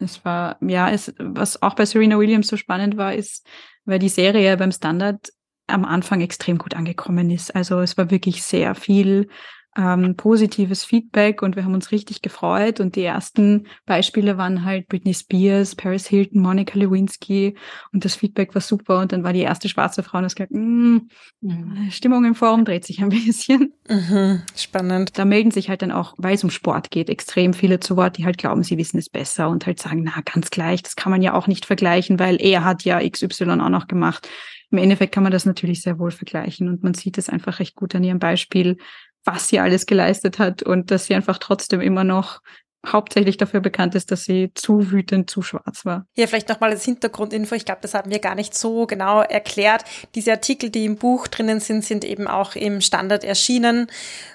[0.00, 3.46] es war, ja, es, was auch bei Serena Williams so spannend war, ist,
[3.84, 5.30] weil die Serie beim Standard
[5.66, 7.54] am Anfang extrem gut angekommen ist.
[7.54, 9.28] Also es war wirklich sehr viel
[9.76, 12.80] ähm, positives Feedback und wir haben uns richtig gefreut.
[12.80, 17.56] Und die ersten Beispiele waren halt Britney Spears, Paris Hilton, Monica Lewinsky
[17.92, 18.98] und das Feedback war super.
[18.98, 20.98] Und dann war die erste schwarze Frau und es gesagt, mm,
[21.40, 21.90] mhm.
[21.90, 23.72] Stimmung im Forum dreht sich ein bisschen.
[23.88, 25.16] Mhm, spannend.
[25.18, 28.18] Da melden sich halt dann auch, weil es um Sport geht, extrem viele zu Wort,
[28.18, 31.10] die halt glauben, sie wissen es besser und halt sagen, na, ganz gleich, das kann
[31.10, 34.28] man ja auch nicht vergleichen, weil er hat ja XY auch noch gemacht.
[34.72, 37.74] Im Endeffekt kann man das natürlich sehr wohl vergleichen und man sieht es einfach recht
[37.74, 38.76] gut an ihrem Beispiel,
[39.24, 42.40] was sie alles geleistet hat und dass sie einfach trotzdem immer noch
[42.86, 46.06] hauptsächlich dafür bekannt ist, dass sie zu wütend, zu schwarz war.
[46.14, 47.54] Hier vielleicht nochmal als Hintergrundinfo.
[47.54, 49.84] Ich glaube, das haben wir gar nicht so genau erklärt.
[50.14, 53.88] Diese Artikel, die im Buch drinnen sind, sind eben auch im Standard erschienen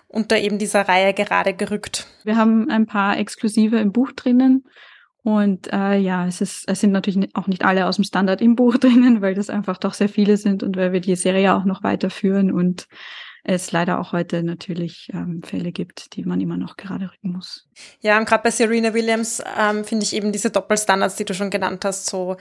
[0.08, 2.08] unter eben dieser Reihe gerade gerückt.
[2.24, 4.64] Wir haben ein paar Exklusive im Buch drinnen.
[5.24, 8.56] Und äh, ja, es, ist, es sind natürlich auch nicht alle aus dem Standard im
[8.56, 11.66] Buch drinnen, weil das einfach doch sehr viele sind und weil wir die Serie auch
[11.66, 12.88] noch weiterführen und
[13.48, 17.68] es leider auch heute natürlich ähm, Fälle gibt, die man immer noch gerade rücken muss.
[18.02, 21.52] Ja, und gerade bei Serena Williams ähm, finde ich eben diese Doppelstandards, die du schon
[21.52, 22.38] genannt hast, so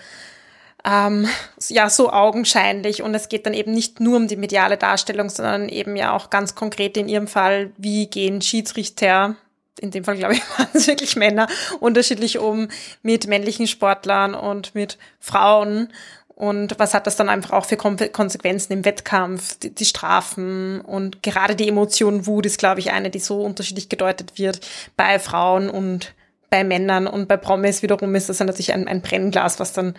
[0.83, 1.27] ähm,
[1.69, 5.69] ja so augenscheinlich und es geht dann eben nicht nur um die mediale Darstellung, sondern
[5.69, 9.37] eben ja auch ganz konkret in ihrem Fall, wie gehen Schiedsrichter
[9.81, 11.49] in dem Fall glaube ich waren es wirklich Männer
[11.81, 12.69] unterschiedlich um
[13.03, 15.93] mit männlichen Sportlern und mit Frauen
[16.37, 21.23] und was hat das dann einfach auch für Konsequenzen im Wettkampf, die, die, Strafen und
[21.23, 24.67] gerade die Emotion Wut ist, glaube ich, eine, die so unterschiedlich gedeutet wird
[24.97, 26.13] bei Frauen und
[26.51, 29.95] bei Männern und bei Promis wiederum ist das dann natürlich ein, ein Brennglas, was dann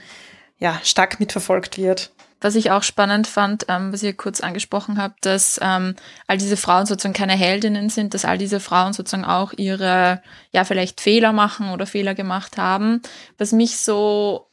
[0.60, 2.12] ja stark mitverfolgt wird.
[2.41, 5.95] Was ich auch spannend fand, ähm, was ihr kurz angesprochen habt, dass ähm,
[6.28, 10.21] all diese Frauen sozusagen keine Heldinnen sind, dass all diese Frauen sozusagen auch ihre,
[10.52, 13.02] ja, vielleicht Fehler machen oder Fehler gemacht haben.
[13.38, 14.48] Was mich so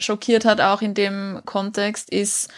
[0.00, 2.50] schockiert hat, auch in dem Kontext, ist,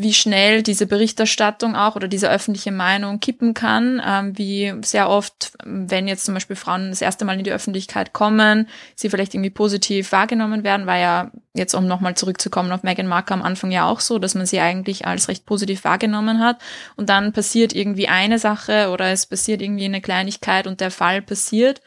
[0.00, 5.52] wie schnell diese Berichterstattung auch oder diese öffentliche Meinung kippen kann, ähm, wie sehr oft,
[5.64, 9.50] wenn jetzt zum Beispiel Frauen das erste Mal in die Öffentlichkeit kommen, sie vielleicht irgendwie
[9.50, 13.86] positiv wahrgenommen werden, war ja jetzt, um nochmal zurückzukommen auf Meghan Markle am Anfang ja
[13.86, 16.60] auch so, dass man sie eigentlich als recht positiv wahrgenommen hat
[16.96, 21.22] und dann passiert irgendwie eine Sache oder es passiert irgendwie eine Kleinigkeit und der Fall
[21.22, 21.82] passiert.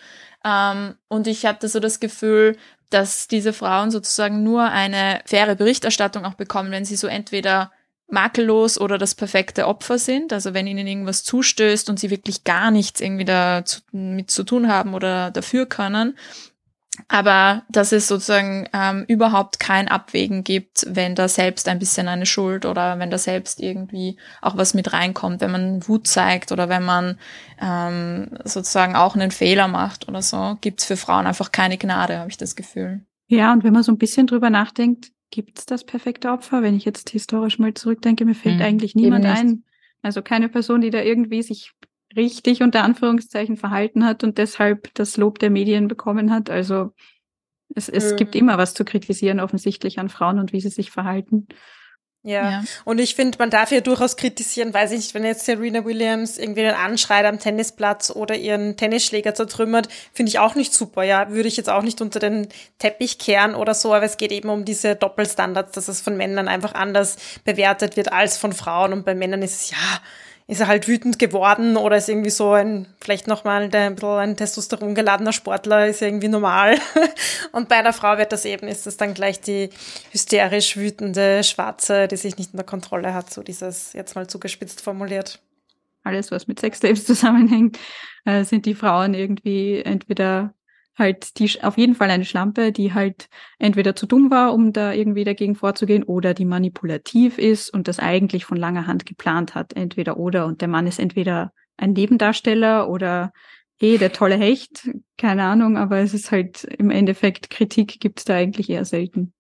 [0.46, 2.58] Ähm, und ich hatte so das Gefühl,
[2.90, 7.72] dass diese Frauen sozusagen nur eine faire Berichterstattung auch bekommen, wenn sie so entweder
[8.10, 12.72] makellos oder das perfekte Opfer sind, also wenn ihnen irgendwas zustößt und sie wirklich gar
[12.72, 16.18] nichts irgendwie damit zu tun haben oder dafür können,
[17.08, 22.26] aber dass es sozusagen ähm, überhaupt kein Abwägen gibt, wenn da selbst ein bisschen eine
[22.26, 26.70] Schuld oder wenn da selbst irgendwie auch was mit reinkommt, wenn man Wut zeigt oder
[26.70, 27.18] wenn man
[27.62, 32.30] ähm, sozusagen auch einen Fehler macht oder so, gibt's für Frauen einfach keine Gnade, habe
[32.30, 33.02] ich das Gefühl.
[33.28, 36.62] Ja, und wenn man so ein bisschen drüber nachdenkt, gibt's das perfekte Opfer?
[36.62, 39.64] Wenn ich jetzt historisch mal zurückdenke, mir fällt hm, eigentlich niemand ein.
[40.02, 41.74] Also keine Person, die da irgendwie sich
[42.18, 46.50] richtig unter Anführungszeichen verhalten hat und deshalb das Lob der Medien bekommen hat.
[46.50, 46.92] Also
[47.74, 48.18] es, es mhm.
[48.18, 51.48] gibt immer was zu kritisieren offensichtlich an Frauen und wie sie sich verhalten.
[52.24, 52.50] Ja.
[52.50, 52.64] ja.
[52.84, 56.38] Und ich finde, man darf ja durchaus kritisieren, weiß ich nicht, wenn jetzt Serena Williams
[56.38, 61.04] irgendwie einen anschreit am Tennisplatz oder ihren Tennisschläger zertrümmert, finde ich auch nicht super.
[61.04, 62.50] Ja, würde ich jetzt auch nicht unter den
[62.80, 66.50] Teppich kehren oder so, aber es geht eben um diese Doppelstandards, dass es von Männern
[66.50, 70.02] einfach anders bewertet wird als von Frauen und bei Männern ist es ja,
[70.48, 74.38] ist er halt wütend geworden oder ist irgendwie so ein, vielleicht nochmal ein bisschen ein
[74.38, 76.78] Testosteron geladener Sportler, ist irgendwie normal.
[77.52, 79.70] Und bei einer Frau wird das eben, ist das dann gleich die
[80.12, 84.80] hysterisch wütende Schwarze, die sich nicht in der Kontrolle hat, so dieses jetzt mal zugespitzt
[84.80, 85.42] formuliert.
[86.04, 87.78] Alles, was mit Sextapes zusammenhängt,
[88.24, 90.54] äh, sind die Frauen irgendwie entweder
[90.98, 93.30] halt die auf jeden Fall eine Schlampe, die halt
[93.60, 98.00] entweder zu dumm war, um da irgendwie dagegen vorzugehen, oder die manipulativ ist und das
[98.00, 100.46] eigentlich von langer Hand geplant hat, entweder oder.
[100.46, 103.32] Und der Mann ist entweder ein Nebendarsteller oder
[103.80, 108.36] eh der tolle Hecht, keine Ahnung, aber es ist halt im Endeffekt Kritik gibt's da
[108.36, 109.34] eigentlich eher selten.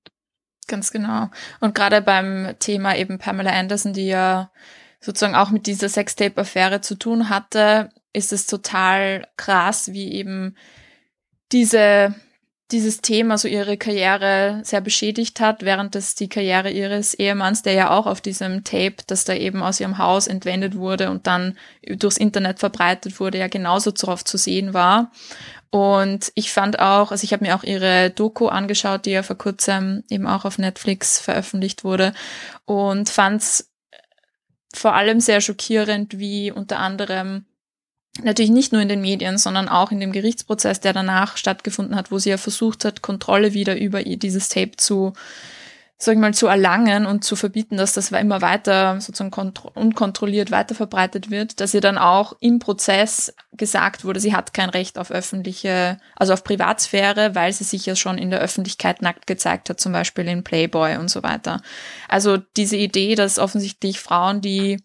[0.67, 1.30] Ganz genau.
[1.60, 4.52] Und gerade beim Thema eben Pamela Anderson, die ja
[5.00, 10.56] sozusagen auch mit dieser Sextape-Affäre zu tun hatte, ist es total krass, wie eben
[11.52, 12.14] diese,
[12.72, 17.74] dieses Thema so ihre Karriere sehr beschädigt hat, während das die Karriere ihres Ehemanns, der
[17.74, 21.58] ja auch auf diesem Tape, das da eben aus ihrem Haus entwendet wurde und dann
[21.88, 25.12] durchs Internet verbreitet wurde, ja genauso darauf zu sehen war.
[25.70, 29.38] Und ich fand auch, also ich habe mir auch ihre Doku angeschaut, die ja vor
[29.38, 32.14] kurzem eben auch auf Netflix veröffentlicht wurde
[32.66, 33.70] und fand's
[34.74, 37.46] vor allem sehr schockierend, wie unter anderem
[38.23, 42.12] natürlich nicht nur in den Medien, sondern auch in dem Gerichtsprozess, der danach stattgefunden hat,
[42.12, 45.13] wo sie ja versucht hat, Kontrolle wieder über dieses Tape zu
[45.99, 50.75] sag ich mal, zu erlangen und zu verbieten, dass das immer weiter sozusagen unkontrolliert weiter
[50.75, 55.10] verbreitet wird, dass ihr dann auch im Prozess gesagt wurde, sie hat kein Recht auf
[55.10, 59.80] öffentliche, also auf Privatsphäre, weil sie sich ja schon in der Öffentlichkeit nackt gezeigt hat,
[59.80, 61.62] zum Beispiel in Playboy und so weiter.
[62.08, 64.77] Also diese Idee, dass offensichtlich Frauen, die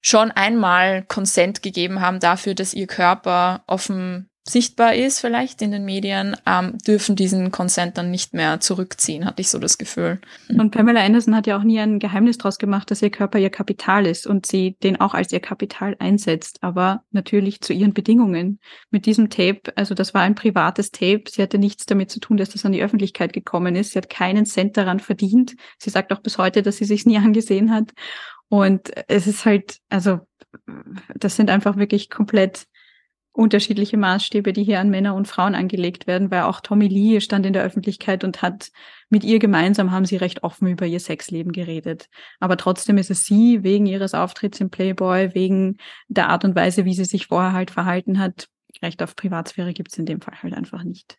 [0.00, 5.84] schon einmal Consent gegeben haben dafür, dass ihr Körper offen sichtbar ist, vielleicht in den
[5.84, 10.20] Medien, ähm, dürfen diesen Consent dann nicht mehr zurückziehen, hatte ich so das Gefühl.
[10.48, 13.50] Und Pamela Anderson hat ja auch nie ein Geheimnis daraus gemacht, dass ihr Körper ihr
[13.50, 18.58] Kapital ist und sie den auch als ihr Kapital einsetzt, aber natürlich zu ihren Bedingungen.
[18.90, 22.36] Mit diesem Tape, also das war ein privates Tape, sie hatte nichts damit zu tun,
[22.36, 23.92] dass das an die Öffentlichkeit gekommen ist.
[23.92, 25.56] Sie hat keinen Cent daran verdient.
[25.78, 27.92] Sie sagt auch bis heute, dass sie sich nie angesehen hat.
[28.48, 30.20] Und es ist halt, also
[31.14, 32.66] das sind einfach wirklich komplett
[33.38, 37.46] unterschiedliche Maßstäbe, die hier an Männer und Frauen angelegt werden, weil auch Tommy Lee stand
[37.46, 38.70] in der Öffentlichkeit und hat
[39.10, 42.08] mit ihr gemeinsam haben sie recht offen über ihr Sexleben geredet.
[42.40, 45.76] Aber trotzdem ist es sie wegen ihres Auftritts im Playboy, wegen
[46.08, 48.48] der Art und Weise, wie sie sich vorher halt verhalten hat.
[48.82, 51.16] Recht auf Privatsphäre gibt es in dem Fall halt einfach nicht.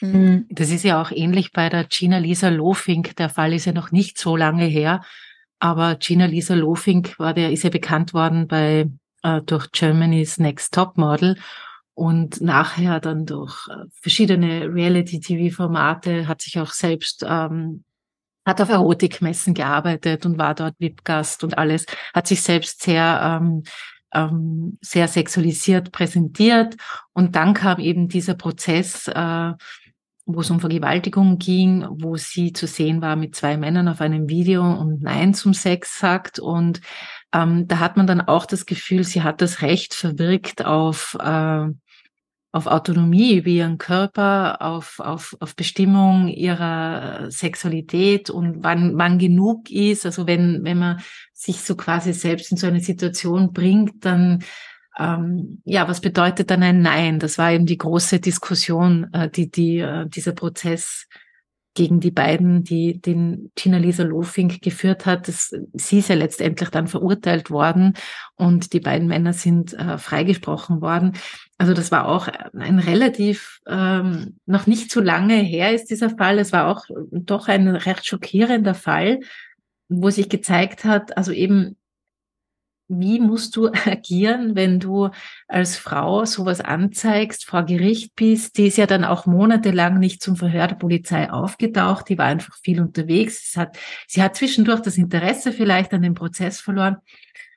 [0.00, 0.46] Mhm.
[0.50, 3.16] Das ist ja auch ähnlich bei der Gina Lisa Lofink.
[3.16, 5.02] Der Fall ist ja noch nicht so lange her.
[5.58, 8.90] Aber Gina Lisa Lofink war der, ist ja bekannt worden bei
[9.22, 11.36] äh, durch Germany's Next Top Model
[11.94, 17.84] und nachher dann durch äh, verschiedene Reality-TV-Formate hat sich auch selbst ähm,
[18.44, 23.64] hat auf Erotikmessen gearbeitet und war dort VIP-Gast und alles, hat sich selbst sehr ähm,
[24.14, 26.76] ähm, sehr sexualisiert präsentiert.
[27.12, 29.52] Und dann kam eben dieser Prozess, äh,
[30.26, 34.28] wo es um Vergewaltigung ging, wo sie zu sehen war mit zwei Männern auf einem
[34.28, 36.80] Video und Nein zum Sex sagt und
[37.32, 41.66] ähm, da hat man dann auch das Gefühl, sie hat das Recht verwirkt auf, äh,
[42.52, 49.70] auf Autonomie über ihren Körper, auf, auf, auf Bestimmung ihrer Sexualität und wann, wann genug
[49.70, 50.06] ist.
[50.06, 51.00] Also wenn, wenn man
[51.32, 54.42] sich so quasi selbst in so eine Situation bringt, dann
[54.98, 57.18] ähm, ja, was bedeutet dann ein Nein?
[57.18, 61.06] Das war eben die große Diskussion, äh, die, die äh, dieser Prozess
[61.76, 65.28] gegen die beiden, die den Tina Lisa Lofink geführt hat.
[65.28, 67.92] Das, sie ist ja letztendlich dann verurteilt worden
[68.34, 71.12] und die beiden Männer sind äh, freigesprochen worden.
[71.58, 76.38] Also das war auch ein relativ ähm, noch nicht so lange her ist dieser Fall.
[76.38, 79.20] Es war auch doch ein recht schockierender Fall,
[79.88, 81.76] wo sich gezeigt hat, also eben
[82.88, 85.10] wie musst du agieren, wenn du
[85.48, 88.58] als Frau sowas anzeigst, vor Gericht bist?
[88.58, 92.08] Die ist ja dann auch monatelang nicht zum Verhör der Polizei aufgetaucht.
[92.08, 93.52] Die war einfach viel unterwegs.
[93.52, 96.96] Sie hat, sie hat zwischendurch das Interesse vielleicht an dem Prozess verloren.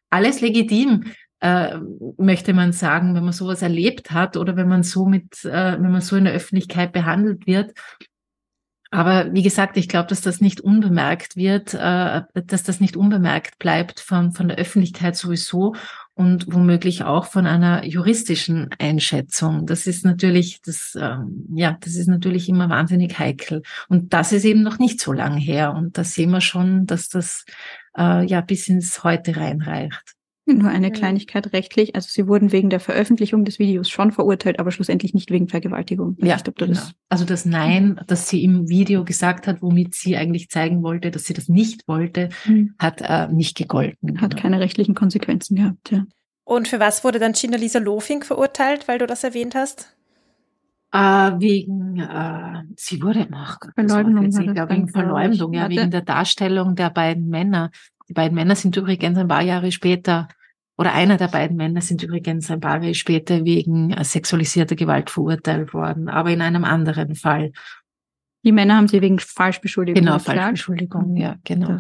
[0.10, 1.06] Alles legitim,
[1.42, 1.78] äh,
[2.18, 5.92] möchte man sagen, wenn man sowas erlebt hat oder wenn man so mit, äh, wenn
[5.92, 7.74] man so in der Öffentlichkeit behandelt wird.
[8.92, 13.60] Aber wie gesagt, ich glaube, dass das nicht unbemerkt wird, äh, dass das nicht unbemerkt
[13.60, 15.76] bleibt von, von der Öffentlichkeit sowieso
[16.16, 19.68] und womöglich auch von einer juristischen Einschätzung.
[19.68, 23.62] Das ist natürlich, das, ähm, ja, das ist natürlich immer wahnsinnig heikel.
[23.90, 25.74] Und das ist eben noch nicht so lang her.
[25.74, 27.46] Und da sehen wir schon, dass das
[27.96, 30.19] äh, ja bis ins Heute reinreicht.
[30.58, 31.96] Nur eine Kleinigkeit rechtlich.
[31.96, 36.18] Also sie wurden wegen der Veröffentlichung des Videos schon verurteilt, aber schlussendlich nicht wegen Vergewaltigung.
[36.20, 36.74] Ja, nicht, genau.
[36.74, 41.12] das also das Nein, das sie im Video gesagt hat, womit sie eigentlich zeigen wollte,
[41.12, 42.74] dass sie das nicht wollte, mhm.
[42.80, 44.22] hat äh, nicht gegolten.
[44.22, 44.42] Hat genau.
[44.42, 46.06] keine rechtlichen Konsequenzen gehabt, ja.
[46.44, 49.96] Und für was wurde dann Gina Lisa Lofink verurteilt, weil du das erwähnt hast?
[50.92, 57.28] Äh, wegen, äh, sie wurde nach Verleumdung, wegen Verleumdung, ja, wegen der Darstellung der beiden
[57.30, 57.70] Männer.
[58.08, 60.28] Die beiden Männer sind übrigens ein paar Jahre später
[60.80, 65.74] oder einer der beiden Männer sind übrigens ein paar Jahre später wegen sexualisierter Gewalt verurteilt
[65.74, 67.52] worden, aber in einem anderen Fall.
[68.46, 70.20] Die Männer haben sie wegen Falschbeschuldigung Genau.
[70.20, 71.78] Falschbeschuldigung, ja, genau.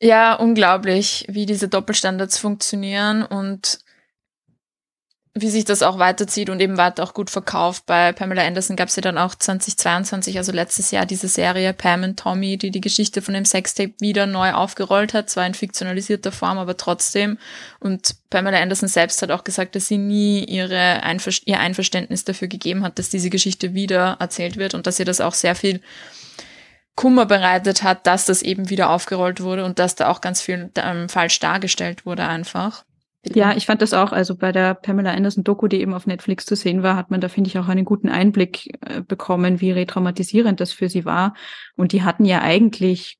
[0.00, 3.80] Ja, unglaublich, wie diese Doppelstandards funktionieren und
[5.36, 7.86] wie sich das auch weiterzieht und eben weiter auch gut verkauft.
[7.86, 12.04] Bei Pamela Anderson gab es ja dann auch 2022, also letztes Jahr, diese Serie Pam
[12.04, 16.30] und Tommy, die die Geschichte von dem Sextape wieder neu aufgerollt hat, zwar in fiktionalisierter
[16.30, 17.38] Form, aber trotzdem.
[17.80, 22.46] Und Pamela Anderson selbst hat auch gesagt, dass sie nie ihre Einver ihr Einverständnis dafür
[22.46, 25.80] gegeben hat, dass diese Geschichte wieder erzählt wird und dass ihr das auch sehr viel
[26.94, 30.70] Kummer bereitet hat, dass das eben wieder aufgerollt wurde und dass da auch ganz viel
[30.76, 32.84] ähm, falsch dargestellt wurde einfach.
[33.26, 36.44] Ja, ich fand das auch, also bei der Pamela Anderson Doku, die eben auf Netflix
[36.44, 39.70] zu sehen war, hat man da, finde ich, auch einen guten Einblick äh, bekommen, wie
[39.70, 41.34] retraumatisierend das für sie war.
[41.74, 43.18] Und die hatten ja eigentlich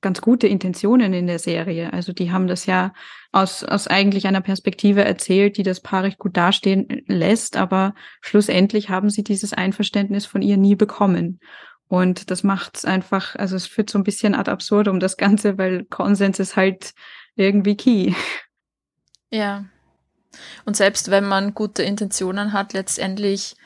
[0.00, 1.92] ganz gute Intentionen in der Serie.
[1.92, 2.92] Also die haben das ja
[3.32, 8.90] aus, aus eigentlich einer Perspektive erzählt, die das Paar recht gut dastehen lässt, aber schlussendlich
[8.90, 11.40] haben sie dieses Einverständnis von ihr nie bekommen.
[11.88, 15.58] Und das macht es einfach, also es führt so ein bisschen ad absurdum das Ganze,
[15.58, 16.92] weil Konsens ist halt
[17.34, 18.14] irgendwie key.
[19.30, 19.64] Ja.
[20.64, 23.56] Und selbst wenn man gute Intentionen hat, letztendlich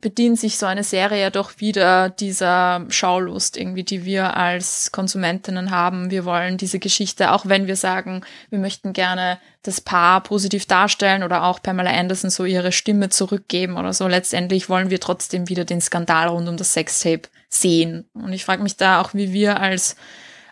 [0.00, 5.70] bedient sich so eine Serie ja doch wieder dieser Schaulust irgendwie, die wir als Konsumentinnen
[5.70, 6.10] haben.
[6.10, 11.22] Wir wollen diese Geschichte, auch wenn wir sagen, wir möchten gerne das Paar positiv darstellen
[11.22, 14.06] oder auch Pamela Anderson so ihre Stimme zurückgeben oder so.
[14.06, 18.08] Letztendlich wollen wir trotzdem wieder den Skandal rund um das Sextape sehen.
[18.12, 19.96] Und ich frage mich da auch, wie wir als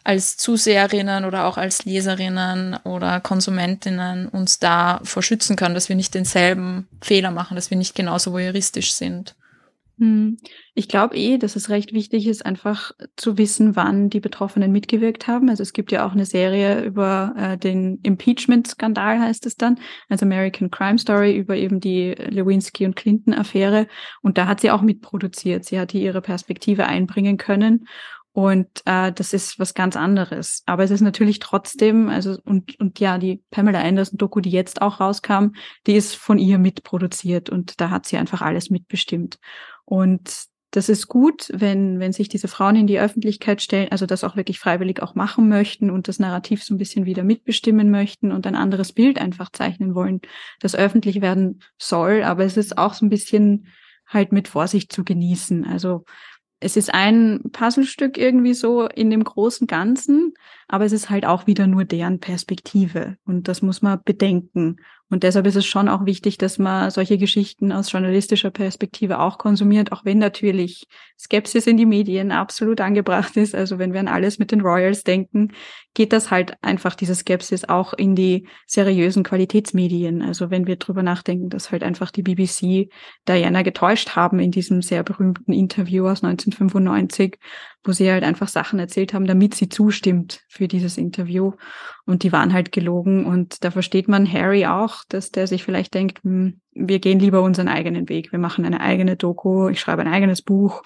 [0.05, 5.97] als Zuseherinnen oder auch als Leserinnen oder Konsumentinnen uns da vor schützen können, dass wir
[5.97, 9.35] nicht denselben Fehler machen, dass wir nicht genauso voyeuristisch sind.
[9.99, 10.39] Hm.
[10.75, 15.29] Ich glaube eh, dass es recht wichtig ist, einfach zu wissen, wann die Betroffenen mitgewirkt
[15.29, 15.49] haben.
[15.49, 19.79] Also es gibt ja auch eine Serie über äh, den Impeachment-Skandal, heißt es dann,
[20.09, 23.87] also American Crime Story über eben die Lewinsky und Clinton-Affäre.
[24.21, 25.65] Und da hat sie auch mitproduziert.
[25.65, 27.87] Sie hat hier ihre Perspektive einbringen können.
[28.35, 30.65] Und äh, das ist was ganz anderes.
[30.67, 34.99] Aber es ist natürlich trotzdem, also und, und ja, die Pamela Anderson-Doku, die jetzt auch
[34.99, 35.53] rauskam,
[35.87, 39.39] die ist von ihr mitproduziert und da hat sie einfach alles mitbestimmt.
[39.85, 44.25] Und das ist gut, wenn, wenn sich diese Frauen in die Öffentlichkeit stellen, also das
[44.25, 48.33] auch wirklich freiwillig auch machen möchten und das Narrativ so ein bisschen wieder mitbestimmen möchten
[48.33, 50.21] und ein anderes Bild einfach zeichnen wollen,
[50.59, 52.25] das öffentlich werden soll.
[52.25, 53.69] Aber es ist auch so ein bisschen
[54.09, 55.65] halt mit Vorsicht zu genießen.
[55.65, 56.05] Also
[56.61, 60.35] es ist ein Puzzlestück irgendwie so in dem großen Ganzen,
[60.69, 64.77] aber es ist halt auch wieder nur deren Perspektive und das muss man bedenken.
[65.15, 69.39] Und deshalb ist es schon auch wichtig, dass man solche Geschichten aus journalistischer Perspektive auch
[69.39, 73.55] konsumiert, auch wenn natürlich Skepsis in die Medien absolut angebracht ist.
[73.55, 75.53] Also wenn wir an alles mit den Royals denken,
[75.95, 80.21] geht das halt einfach diese Skepsis auch in die seriösen Qualitätsmedien.
[80.21, 82.91] Also wenn wir drüber nachdenken, dass halt einfach die BBC
[83.29, 87.39] Diana getäuscht haben in diesem sehr berühmten Interview aus 1995,
[87.85, 91.53] wo sie halt einfach Sachen erzählt haben, damit sie zustimmt für dieses Interview.
[92.07, 93.27] Und die waren halt gelogen.
[93.27, 97.43] Und da versteht man Harry auch, dass der sich vielleicht denkt, hm, wir gehen lieber
[97.43, 98.33] unseren eigenen Weg.
[98.33, 100.83] Wir machen eine eigene Doku, ich schreibe ein eigenes Buch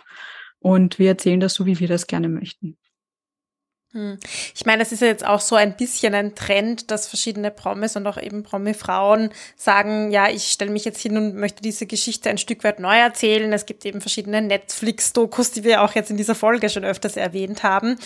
[0.58, 2.76] und wir erzählen das so, wie wir das gerne möchten.
[3.92, 4.18] Hm.
[4.54, 7.96] Ich meine, es ist ja jetzt auch so ein bisschen ein Trend, dass verschiedene Promis
[7.96, 12.28] und auch eben Promi-Frauen sagen, ja, ich stelle mich jetzt hin und möchte diese Geschichte
[12.28, 13.50] ein Stück weit neu erzählen.
[13.52, 17.62] Es gibt eben verschiedene Netflix-Dokus, die wir auch jetzt in dieser Folge schon öfters erwähnt
[17.62, 17.98] haben.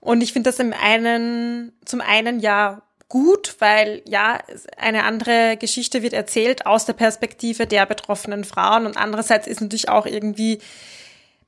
[0.00, 4.38] Und ich finde das im einen, zum einen ja gut, weil ja,
[4.76, 9.88] eine andere Geschichte wird erzählt aus der Perspektive der betroffenen Frauen und andererseits ist natürlich
[9.88, 10.58] auch irgendwie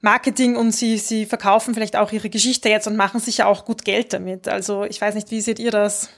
[0.00, 3.84] Marketing und sie, sie verkaufen vielleicht auch ihre Geschichte jetzt und machen sicher auch gut
[3.84, 4.48] Geld damit.
[4.48, 6.08] Also ich weiß nicht, wie seht ihr das?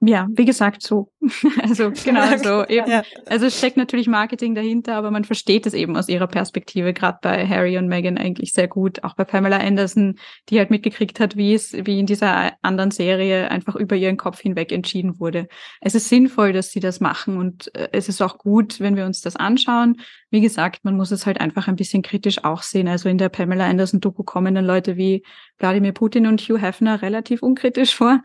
[0.00, 1.10] Ja, wie gesagt, so.
[1.62, 2.64] also genau so.
[2.66, 2.88] Eben.
[2.88, 3.02] Ja.
[3.26, 7.18] Also es steckt natürlich Marketing dahinter, aber man versteht es eben aus ihrer Perspektive, gerade
[7.20, 9.02] bei Harry und Meghan eigentlich sehr gut.
[9.02, 10.14] Auch bei Pamela Anderson,
[10.50, 14.40] die halt mitgekriegt hat, wie es, wie in dieser anderen Serie einfach über ihren Kopf
[14.40, 15.48] hinweg entschieden wurde.
[15.80, 19.04] Es ist sinnvoll, dass sie das machen und äh, es ist auch gut, wenn wir
[19.04, 20.00] uns das anschauen.
[20.30, 22.86] Wie gesagt, man muss es halt einfach ein bisschen kritisch auch sehen.
[22.86, 25.24] Also in der Pamela Anderson Doku kommen dann Leute wie
[25.58, 28.20] Wladimir Putin und Hugh Hefner relativ unkritisch vor.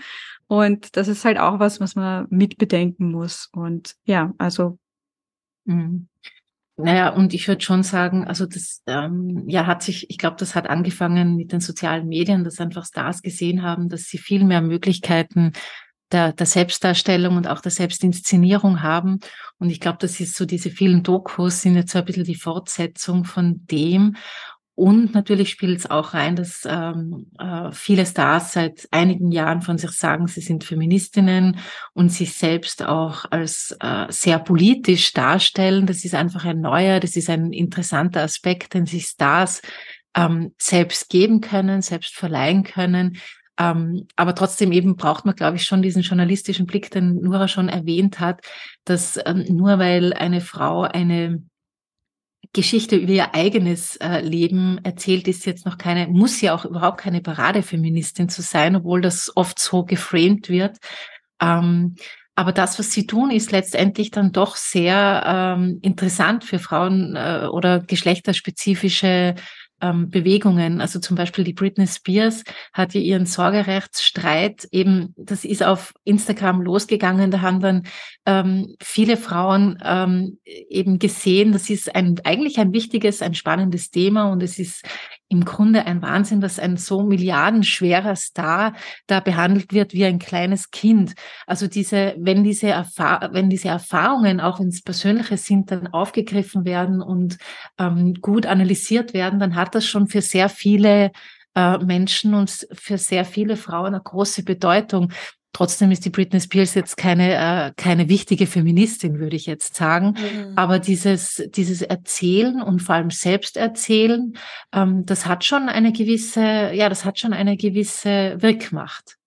[0.53, 3.49] Und das ist halt auch was, was man mitbedenken muss.
[3.53, 4.77] Und ja, also.
[5.65, 6.09] Mhm.
[6.75, 10.53] Naja, und ich würde schon sagen, also das ähm, ja hat sich, ich glaube, das
[10.53, 14.61] hat angefangen mit den sozialen Medien, dass einfach Stars gesehen haben, dass sie viel mehr
[14.61, 15.53] Möglichkeiten
[16.11, 19.21] der, der Selbstdarstellung und auch der Selbstinszenierung haben.
[19.57, 22.35] Und ich glaube, das ist so, diese vielen Dokus sind jetzt so ein bisschen die
[22.35, 24.17] Fortsetzung von dem.
[24.75, 29.77] Und natürlich spielt es auch rein, dass ähm, äh, viele Stars seit einigen Jahren von
[29.77, 31.59] sich sagen, sie sind Feministinnen
[31.93, 35.85] und sich selbst auch als äh, sehr politisch darstellen.
[35.85, 39.61] Das ist einfach ein neuer, das ist ein interessanter Aspekt, den sich Stars
[40.15, 43.17] ähm, selbst geben können, selbst verleihen können.
[43.59, 47.69] Ähm, aber trotzdem eben braucht man, glaube ich, schon diesen journalistischen Blick, den Nora schon
[47.69, 48.41] erwähnt hat,
[48.85, 51.43] dass ähm, nur weil eine Frau eine
[52.51, 56.99] Geschichte über ihr eigenes äh, Leben erzählt, ist jetzt noch keine, muss ja auch überhaupt
[56.99, 60.77] keine Paradefeministin zu sein, obwohl das oft so geframed wird.
[61.41, 61.95] Ähm,
[62.35, 65.23] aber das, was sie tun, ist letztendlich dann doch sehr
[65.57, 69.35] ähm, interessant für Frauen äh, oder geschlechterspezifische
[69.83, 70.79] ähm, Bewegungen.
[70.79, 76.61] Also zum Beispiel die Britney Spears hat ja ihren Sorgerechtsstreit eben, das ist auf Instagram
[76.61, 77.29] losgegangen.
[77.29, 77.83] Da haben dann
[78.25, 84.31] ähm, viele Frauen ähm, eben gesehen, das ist ein, eigentlich ein wichtiges, ein spannendes Thema
[84.31, 84.85] und es ist
[85.33, 88.73] im Grunde ein Wahnsinn, dass ein so milliardenschwerer Star
[89.07, 91.15] da behandelt wird wie ein kleines Kind.
[91.47, 96.65] Also diese, wenn diese, Erfahr wenn diese Erfahrungen, auch wenn es persönliche sind, dann aufgegriffen
[96.65, 97.39] werden und
[97.79, 101.11] ähm, gut analysiert werden, dann hat das schon für sehr viele
[101.55, 105.11] äh, Menschen und für sehr viele Frauen eine große Bedeutung.
[105.53, 110.15] Trotzdem ist die Britney Spears jetzt keine, äh, keine wichtige Feministin, würde ich jetzt sagen.
[110.17, 110.53] Mhm.
[110.55, 114.35] Aber dieses, dieses Erzählen und vor allem Selbsterzählen,
[114.73, 119.17] ähm, das hat schon eine gewisse, ja, das hat schon eine gewisse Wirkmacht.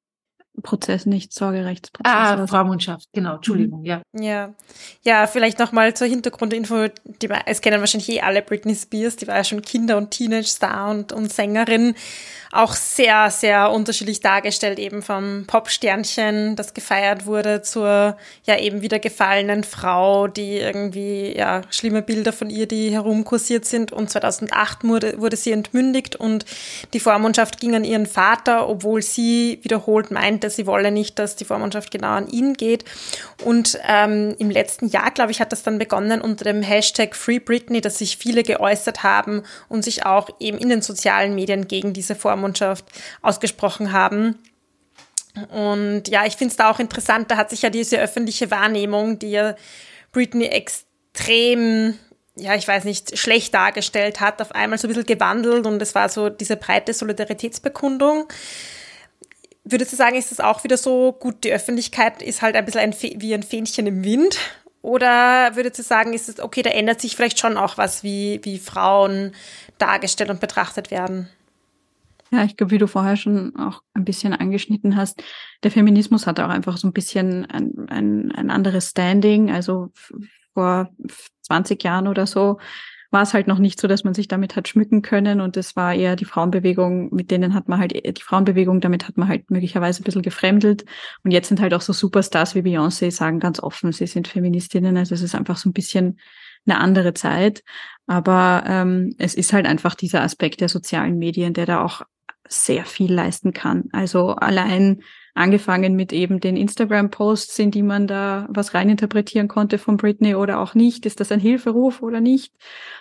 [0.62, 2.12] Prozess, nicht Sorgerechtsprozess.
[2.12, 3.86] Ah, Vormundschaft, genau, Entschuldigung, mhm.
[3.86, 4.02] ja.
[4.12, 4.54] Ja,
[5.02, 6.88] ja vielleicht nochmal zur Hintergrundinfo,
[7.22, 10.90] die, es kennen wahrscheinlich eh alle Britney Spears, die war ja schon Kinder- und Teenage-Star
[10.90, 11.94] und, und Sängerin
[12.56, 18.98] auch sehr, sehr unterschiedlich dargestellt, eben vom Popsternchen, das gefeiert wurde, zur ja eben wieder
[18.98, 23.92] gefallenen Frau, die irgendwie, ja, schlimme Bilder von ihr, die herumkursiert sind.
[23.92, 26.44] Und 2008 wurde, wurde sie entmündigt und
[26.92, 31.44] die Vormundschaft ging an ihren Vater, obwohl sie wiederholt meinte, sie wolle nicht, dass die
[31.44, 32.84] Vormundschaft genau an ihn geht.
[33.44, 37.38] Und ähm, im letzten Jahr, glaube ich, hat das dann begonnen unter dem Hashtag Free
[37.38, 41.92] Britney, dass sich viele geäußert haben und sich auch eben in den sozialen Medien gegen
[41.92, 42.84] diese Vormundschaft Vormundschaft
[43.22, 44.38] ausgesprochen haben.
[45.50, 49.18] Und ja, ich finde es da auch interessant, da hat sich ja diese öffentliche Wahrnehmung,
[49.18, 49.54] die ja
[50.12, 51.98] Britney extrem,
[52.36, 55.94] ja, ich weiß nicht, schlecht dargestellt hat, auf einmal so ein bisschen gewandelt und es
[55.94, 58.28] war so diese breite Solidaritätsbekundung.
[59.64, 62.80] Würdest du sagen, ist das auch wieder so gut, die Öffentlichkeit ist halt ein bisschen
[62.80, 64.38] ein wie ein Fähnchen im Wind?
[64.80, 68.40] Oder würdest du sagen, ist es okay, da ändert sich vielleicht schon auch was, wie,
[68.44, 69.34] wie Frauen
[69.78, 71.28] dargestellt und betrachtet werden?
[72.30, 75.22] Ja, ich glaube, wie du vorher schon auch ein bisschen angeschnitten hast,
[75.62, 79.50] der Feminismus hat auch einfach so ein bisschen ein, ein, ein anderes Standing.
[79.52, 79.92] Also
[80.54, 80.90] vor
[81.42, 82.58] 20 Jahren oder so
[83.10, 85.40] war es halt noch nicht so, dass man sich damit hat schmücken können.
[85.40, 89.16] Und es war eher die Frauenbewegung, mit denen hat man halt, die Frauenbewegung, damit hat
[89.16, 90.84] man halt möglicherweise ein bisschen gefremdelt.
[91.22, 94.96] Und jetzt sind halt auch so Superstars wie Beyoncé sagen ganz offen, sie sind Feministinnen,
[94.96, 96.18] also es ist einfach so ein bisschen
[96.66, 97.62] eine andere Zeit,
[98.06, 102.02] aber ähm, es ist halt einfach dieser Aspekt der sozialen Medien, der da auch
[102.48, 103.88] sehr viel leisten kann.
[103.92, 105.02] Also allein
[105.34, 110.60] angefangen mit eben den Instagram-Posts, in die man da was reininterpretieren konnte von Britney oder
[110.60, 111.04] auch nicht.
[111.04, 112.54] Ist das ein Hilferuf oder nicht?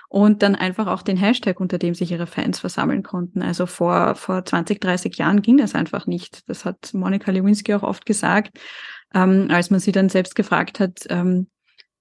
[0.10, 3.42] Und dann einfach auch den Hashtag, unter dem sich ihre Fans versammeln konnten.
[3.42, 6.48] Also vor, vor 20, 30 Jahren ging das einfach nicht.
[6.50, 8.60] Das hat Monika Lewinsky auch oft gesagt,
[9.14, 11.48] ähm, als man sie dann selbst gefragt hat, ähm,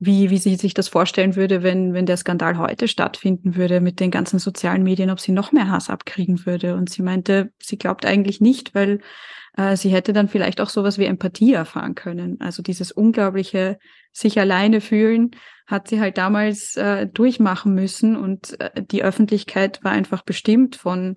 [0.06, 4.00] wie, wie sie sich das vorstellen würde, wenn, wenn der Skandal heute stattfinden würde mit
[4.00, 6.74] den ganzen sozialen Medien, ob sie noch mehr Hass abkriegen würde.
[6.74, 9.00] Und sie meinte, sie glaubt eigentlich nicht, weil
[9.56, 12.40] äh, sie hätte dann vielleicht auch sowas wie Empathie erfahren können.
[12.40, 13.78] Also dieses unglaubliche
[14.12, 15.32] sich alleine fühlen
[15.66, 21.16] hat sie halt damals äh, durchmachen müssen und äh, die Öffentlichkeit war einfach bestimmt von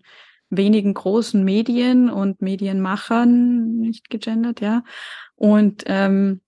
[0.49, 4.83] wenigen großen Medien und Medienmachern, nicht gegendert, ja.
[5.35, 6.41] Und ähm,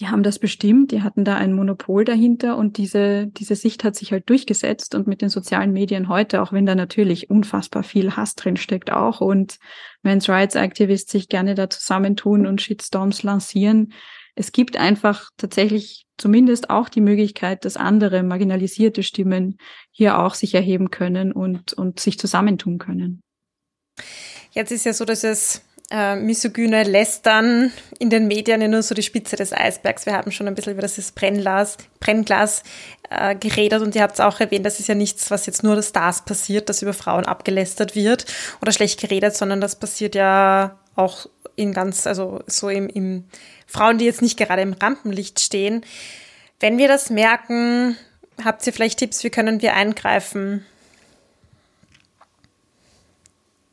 [0.00, 3.96] die haben das bestimmt, die hatten da ein Monopol dahinter und diese, diese Sicht hat
[3.96, 8.16] sich halt durchgesetzt und mit den sozialen Medien heute, auch wenn da natürlich unfassbar viel
[8.16, 9.58] Hass drin steckt auch und
[10.02, 13.92] Men's Rights Activists sich gerne da zusammentun und Shitstorms lancieren.
[14.36, 19.58] Es gibt einfach tatsächlich zumindest auch die Möglichkeit, dass andere marginalisierte Stimmen
[19.90, 23.20] hier auch sich erheben können und, und sich zusammentun können.
[24.52, 28.94] Jetzt ist ja so, dass es äh, misogyne Lästern in den Medien ja nur so
[28.94, 30.06] die Spitze des Eisbergs.
[30.06, 32.62] Wir haben schon ein bisschen über das Brennglas, Brennglas
[33.10, 35.76] äh, geredet und ihr habt es auch erwähnt, das ist ja nichts, was jetzt nur
[35.76, 38.26] das Stars passiert, dass über Frauen abgelästert wird
[38.60, 41.26] oder schlecht geredet, sondern das passiert ja auch
[41.56, 43.24] in ganz, also so im, im
[43.66, 45.84] Frauen, die jetzt nicht gerade im Rampenlicht stehen.
[46.60, 47.96] Wenn wir das merken,
[48.44, 50.66] habt ihr vielleicht Tipps, wie können wir eingreifen?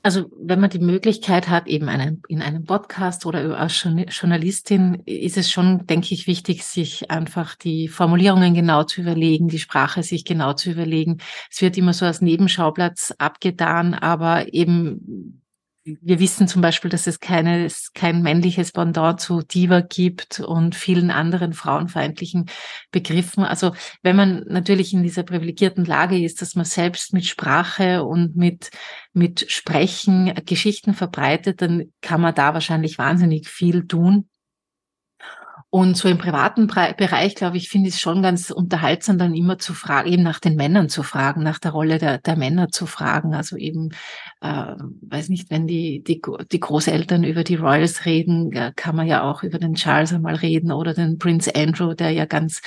[0.06, 5.36] Also wenn man die Möglichkeit hat, eben einen, in einem Podcast oder als Journalistin, ist
[5.36, 10.24] es schon, denke ich, wichtig, sich einfach die Formulierungen genau zu überlegen, die Sprache sich
[10.24, 11.18] genau zu überlegen.
[11.50, 15.42] Es wird immer so als Nebenschauplatz abgetan, aber eben
[15.86, 21.12] wir wissen zum Beispiel, dass es keine, kein männliches Pendant zu Diva gibt und vielen
[21.12, 22.50] anderen frauenfeindlichen
[22.90, 23.44] Begriffen.
[23.44, 28.36] Also wenn man natürlich in dieser privilegierten Lage ist, dass man selbst mit Sprache und
[28.36, 28.72] mit,
[29.14, 34.28] mit Sprechen Geschichten verbreitet, dann kann man da wahrscheinlich wahnsinnig viel tun.
[35.76, 39.58] Und so im privaten Bereich, glaube ich, finde ich es schon ganz unterhaltsam, dann immer
[39.58, 42.86] zu fragen, eben nach den Männern zu fragen, nach der Rolle der, der Männer zu
[42.86, 43.34] fragen.
[43.34, 43.90] Also eben,
[44.40, 49.30] äh, weiß nicht, wenn die, die, die Großeltern über die Royals reden, kann man ja
[49.30, 52.62] auch über den Charles einmal reden oder den Prince Andrew, der ja ganz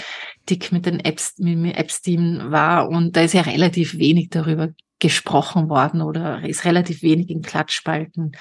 [0.50, 2.90] dick mit den Epstein, mit Epstein war.
[2.90, 4.68] Und da ist ja relativ wenig darüber
[4.98, 8.32] gesprochen worden oder ist relativ wenig in Klatschspalten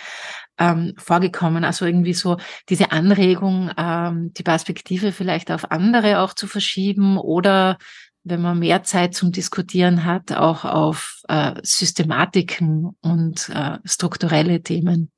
[0.57, 1.63] ähm, vorgekommen.
[1.63, 2.37] Also irgendwie so
[2.69, 7.77] diese Anregung, ähm, die Perspektive vielleicht auf andere auch zu verschieben oder
[8.23, 15.11] wenn man mehr Zeit zum Diskutieren hat, auch auf äh, Systematiken und äh, strukturelle Themen.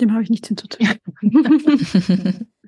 [0.00, 1.00] Dem habe ich nichts hinzuzufügen.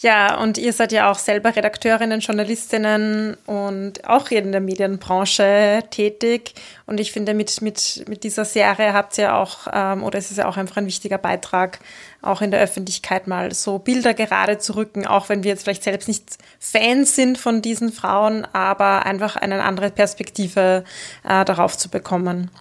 [0.00, 6.54] Ja, und ihr seid ja auch selber Redakteurinnen, Journalistinnen und auch in der Medienbranche tätig.
[6.86, 10.36] Und ich finde, mit, mit, mit dieser Serie habt ihr auch, ähm, oder es ist
[10.36, 11.80] ja auch einfach ein wichtiger Beitrag,
[12.22, 15.82] auch in der Öffentlichkeit mal so Bilder gerade zu rücken, auch wenn wir jetzt vielleicht
[15.82, 20.84] selbst nicht Fans sind von diesen Frauen, aber einfach eine andere Perspektive
[21.24, 22.52] äh, darauf zu bekommen.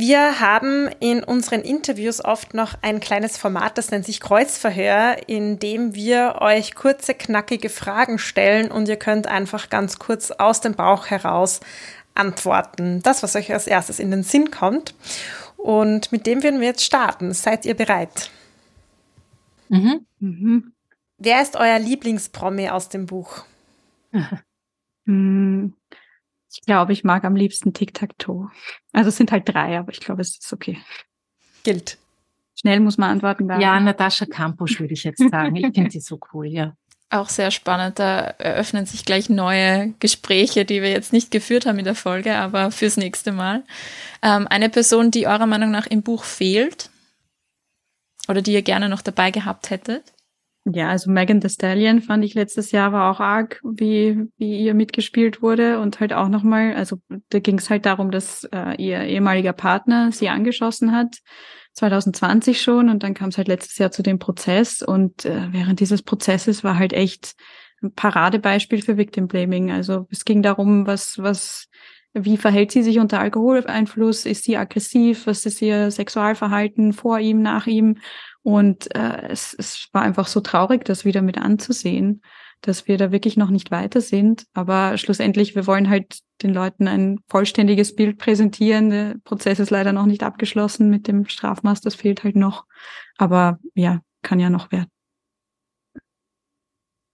[0.00, 5.58] Wir haben in unseren Interviews oft noch ein kleines Format, das nennt sich Kreuzverhör, in
[5.58, 10.74] dem wir euch kurze, knackige Fragen stellen und ihr könnt einfach ganz kurz aus dem
[10.74, 11.58] Bauch heraus
[12.14, 13.02] antworten.
[13.02, 14.94] Das, was euch als erstes in den Sinn kommt.
[15.56, 17.34] Und mit dem würden wir jetzt starten.
[17.34, 18.30] Seid ihr bereit?
[19.68, 20.06] Mhm.
[20.20, 20.72] Mhm.
[21.18, 23.44] Wer ist euer Lieblingspromi aus dem Buch?
[25.06, 25.74] Hm.
[26.58, 28.50] Ich glaube, ich mag am liebsten Tic-Tac-Toe.
[28.92, 30.78] Also es sind halt drei, aber ich glaube, es ist okay.
[31.62, 31.98] Gilt.
[32.56, 33.46] Schnell muss man antworten.
[33.46, 33.60] Dann.
[33.60, 35.54] Ja, Natascha Campus würde ich jetzt sagen.
[35.56, 36.74] Ich finde sie so cool, ja.
[37.10, 38.00] Auch sehr spannend.
[38.00, 42.36] Da eröffnen sich gleich neue Gespräche, die wir jetzt nicht geführt haben in der Folge,
[42.36, 43.62] aber fürs nächste Mal.
[44.20, 46.90] Ähm, eine Person, die eurer Meinung nach im Buch fehlt
[48.28, 50.12] oder die ihr gerne noch dabei gehabt hättet?
[50.70, 54.74] Ja, also Megan Thee Stallion fand ich letztes Jahr war auch arg, wie, wie ihr
[54.74, 56.98] mitgespielt wurde und halt auch nochmal, also
[57.30, 61.16] da ging es halt darum, dass äh, ihr ehemaliger Partner sie angeschossen hat,
[61.72, 65.80] 2020 schon und dann kam es halt letztes Jahr zu dem Prozess und äh, während
[65.80, 67.34] dieses Prozesses war halt echt
[67.82, 69.70] ein Paradebeispiel für Victim Blaming.
[69.70, 71.68] Also es ging darum, was, was,
[72.12, 74.26] wie verhält sie sich unter Alkoholeinfluss?
[74.26, 75.26] Ist sie aggressiv?
[75.26, 77.98] Was ist ihr Sexualverhalten vor ihm, nach ihm?
[78.48, 82.22] Und äh, es, es war einfach so traurig, das wieder mit anzusehen,
[82.62, 84.46] dass wir da wirklich noch nicht weiter sind.
[84.54, 88.88] Aber schlussendlich, wir wollen halt den Leuten ein vollständiges Bild präsentieren.
[88.88, 92.64] Der Prozess ist leider noch nicht abgeschlossen mit dem Strafmaß, das fehlt halt noch.
[93.18, 94.88] Aber ja, kann ja noch werden.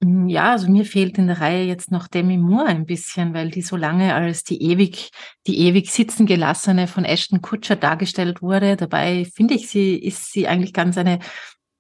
[0.05, 3.51] Mm, ja, also mir fehlt in der Reihe jetzt noch Demi Moore ein bisschen, weil
[3.51, 5.11] die so lange als die ewig,
[5.47, 8.77] die ewig sitzen gelassene von Ashton Kutscher dargestellt wurde.
[8.77, 11.21] Dabei finde ich sie, ist sie eigentlich ganz eine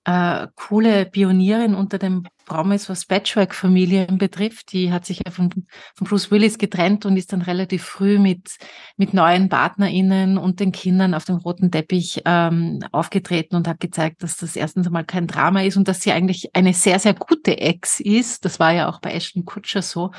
[0.05, 4.73] äh, coole Pionierin unter dem Promise, was Patchwork-Familien betrifft.
[4.73, 5.51] Die hat sich ja von,
[5.95, 8.57] von Bruce Willis getrennt und ist dann relativ früh mit,
[8.97, 14.23] mit neuen PartnerInnen und den Kindern auf dem roten Teppich ähm, aufgetreten und hat gezeigt,
[14.23, 17.59] dass das erstens einmal kein Drama ist und dass sie eigentlich eine sehr, sehr gute
[17.59, 18.45] Ex ist.
[18.45, 20.11] Das war ja auch bei Ashton Kutscher so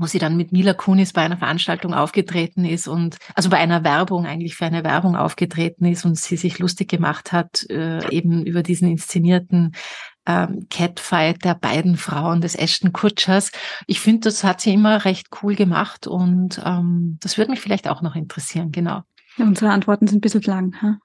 [0.00, 3.84] wo sie dann mit Mila Kunis bei einer Veranstaltung aufgetreten ist und also bei einer
[3.84, 8.44] Werbung eigentlich für eine Werbung aufgetreten ist und sie sich lustig gemacht hat äh, eben
[8.46, 9.72] über diesen inszenierten
[10.26, 13.52] ähm, Catfight der beiden Frauen des Ashton Kutschers.
[13.86, 17.88] Ich finde, das hat sie immer recht cool gemacht und ähm, das würde mich vielleicht
[17.88, 19.02] auch noch interessieren, genau.
[19.36, 20.98] Ja, unsere Antworten sind ein bisschen lang, ha?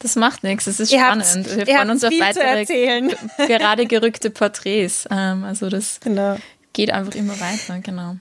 [0.00, 1.56] Das macht nichts, es ist ihr spannend.
[1.56, 3.06] Wir freuen uns auf weitere
[3.46, 5.06] gerade gerückte Porträts.
[5.10, 6.38] Ähm, also das genau.
[6.72, 8.16] geht einfach immer weiter, genau.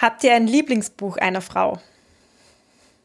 [0.00, 1.80] Habt ihr ein Lieblingsbuch einer Frau?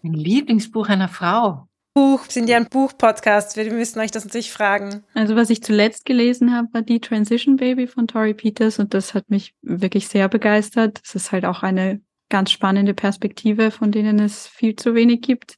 [0.03, 1.67] Ein Lieblingsbuch einer Frau?
[1.93, 3.57] Buch, sind ja ein Buch-Podcast.
[3.57, 5.03] Wir müssen euch das natürlich fragen.
[5.15, 9.15] Also was ich zuletzt gelesen habe, war die Transition Baby von Tori Peters und das
[9.15, 11.01] hat mich wirklich sehr begeistert.
[11.03, 11.99] Es ist halt auch eine
[12.29, 15.57] ganz spannende Perspektive, von denen es viel zu wenig gibt.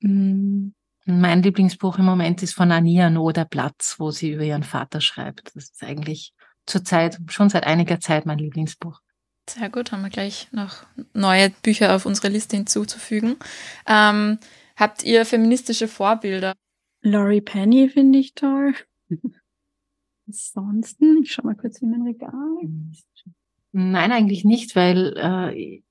[0.00, 0.70] Mm.
[1.08, 5.00] Mein Lieblingsbuch im Moment ist von Ania No, der Platz, wo sie über ihren Vater
[5.00, 5.54] schreibt.
[5.54, 6.32] Das ist eigentlich
[6.66, 9.00] zurzeit, schon seit einiger Zeit mein Lieblingsbuch.
[9.48, 10.84] Sehr gut, haben wir gleich noch
[11.14, 13.36] neue Bücher auf unsere Liste hinzuzufügen.
[13.86, 14.38] Ähm,
[14.76, 16.54] habt ihr feministische Vorbilder?
[17.02, 18.74] Laurie Penny finde ich toll.
[20.26, 22.32] Ansonsten, ich schau mal kurz in mein Regal.
[23.70, 25.82] Nein, eigentlich nicht, weil äh,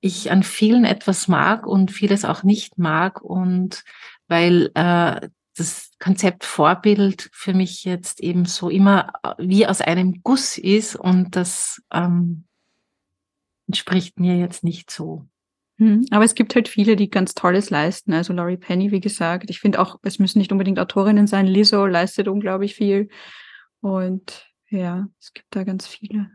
[0.00, 3.84] ich an vielen etwas mag und vieles auch nicht mag und
[4.26, 10.58] weil äh, das Konzept Vorbild für mich jetzt eben so immer wie aus einem Guss
[10.58, 12.44] ist und das ähm,
[13.66, 15.26] entspricht mir jetzt nicht so.
[15.78, 18.12] Hm, aber es gibt halt viele, die ganz Tolles leisten.
[18.12, 19.50] Also Laurie Penny, wie gesagt.
[19.50, 21.46] Ich finde auch, es müssen nicht unbedingt Autorinnen sein.
[21.46, 23.08] Lizzo leistet unglaublich viel.
[23.80, 26.30] Und ja, es gibt da ganz viele.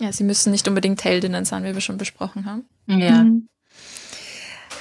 [0.00, 2.64] Ja, sie müssen nicht unbedingt Heldinnen sein, wie wir schon besprochen haben.
[2.86, 3.24] Ja.
[3.24, 3.48] Mhm.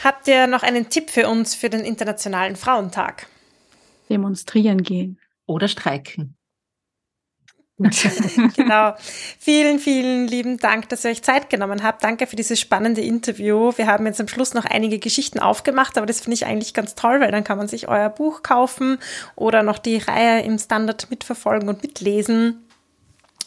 [0.04, 3.28] Habt ihr noch einen Tipp für uns für den Internationalen Frauentag?
[4.10, 5.20] Demonstrieren gehen.
[5.46, 6.38] Oder streiken.
[8.56, 8.94] genau.
[9.40, 12.04] Vielen, vielen lieben Dank, dass ihr euch Zeit genommen habt.
[12.04, 13.72] Danke für dieses spannende Interview.
[13.76, 16.96] Wir haben jetzt am Schluss noch einige Geschichten aufgemacht, aber das finde ich eigentlich ganz
[16.96, 19.00] toll, weil dann kann man sich euer Buch kaufen
[19.36, 22.66] oder noch die Reihe im Standard mitverfolgen und mitlesen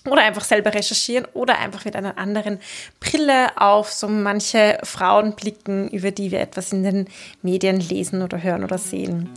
[0.08, 2.58] oder einfach selber recherchieren oder einfach mit einer anderen
[3.00, 7.08] Brille auf so manche Frauen blicken, über die wir etwas in den
[7.42, 9.30] Medien lesen oder hören oder sehen.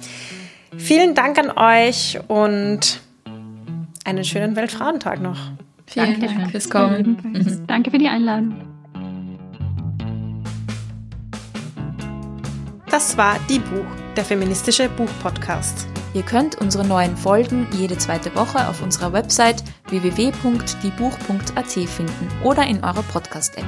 [0.77, 2.99] Vielen Dank an euch und
[4.05, 5.51] einen schönen Weltfrauentag noch.
[5.87, 7.17] Vielen Danke Dank fürs Kommen.
[7.21, 7.67] Mhm.
[7.67, 8.55] Danke für die Einladung.
[12.89, 13.85] Das war Die Buch,
[14.15, 15.87] der feministische Buchpodcast.
[16.13, 22.81] Ihr könnt unsere neuen Folgen jede zweite Woche auf unserer Website www.diebuch.at finden oder in
[22.85, 23.65] eurer Podcast-App.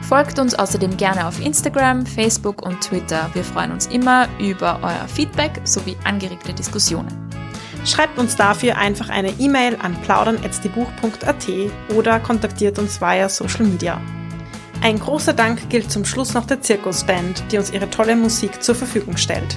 [0.00, 3.30] Folgt uns außerdem gerne auf Instagram, Facebook und Twitter.
[3.34, 7.21] Wir freuen uns immer über euer Feedback sowie angeregte Diskussionen.
[7.84, 11.46] Schreibt uns dafür einfach eine E-Mail an plaudern.diebuch.at
[11.94, 14.00] oder kontaktiert uns via Social Media.
[14.82, 18.74] Ein großer Dank gilt zum Schluss noch der Zirkusband, die uns ihre tolle Musik zur
[18.74, 19.56] Verfügung stellt.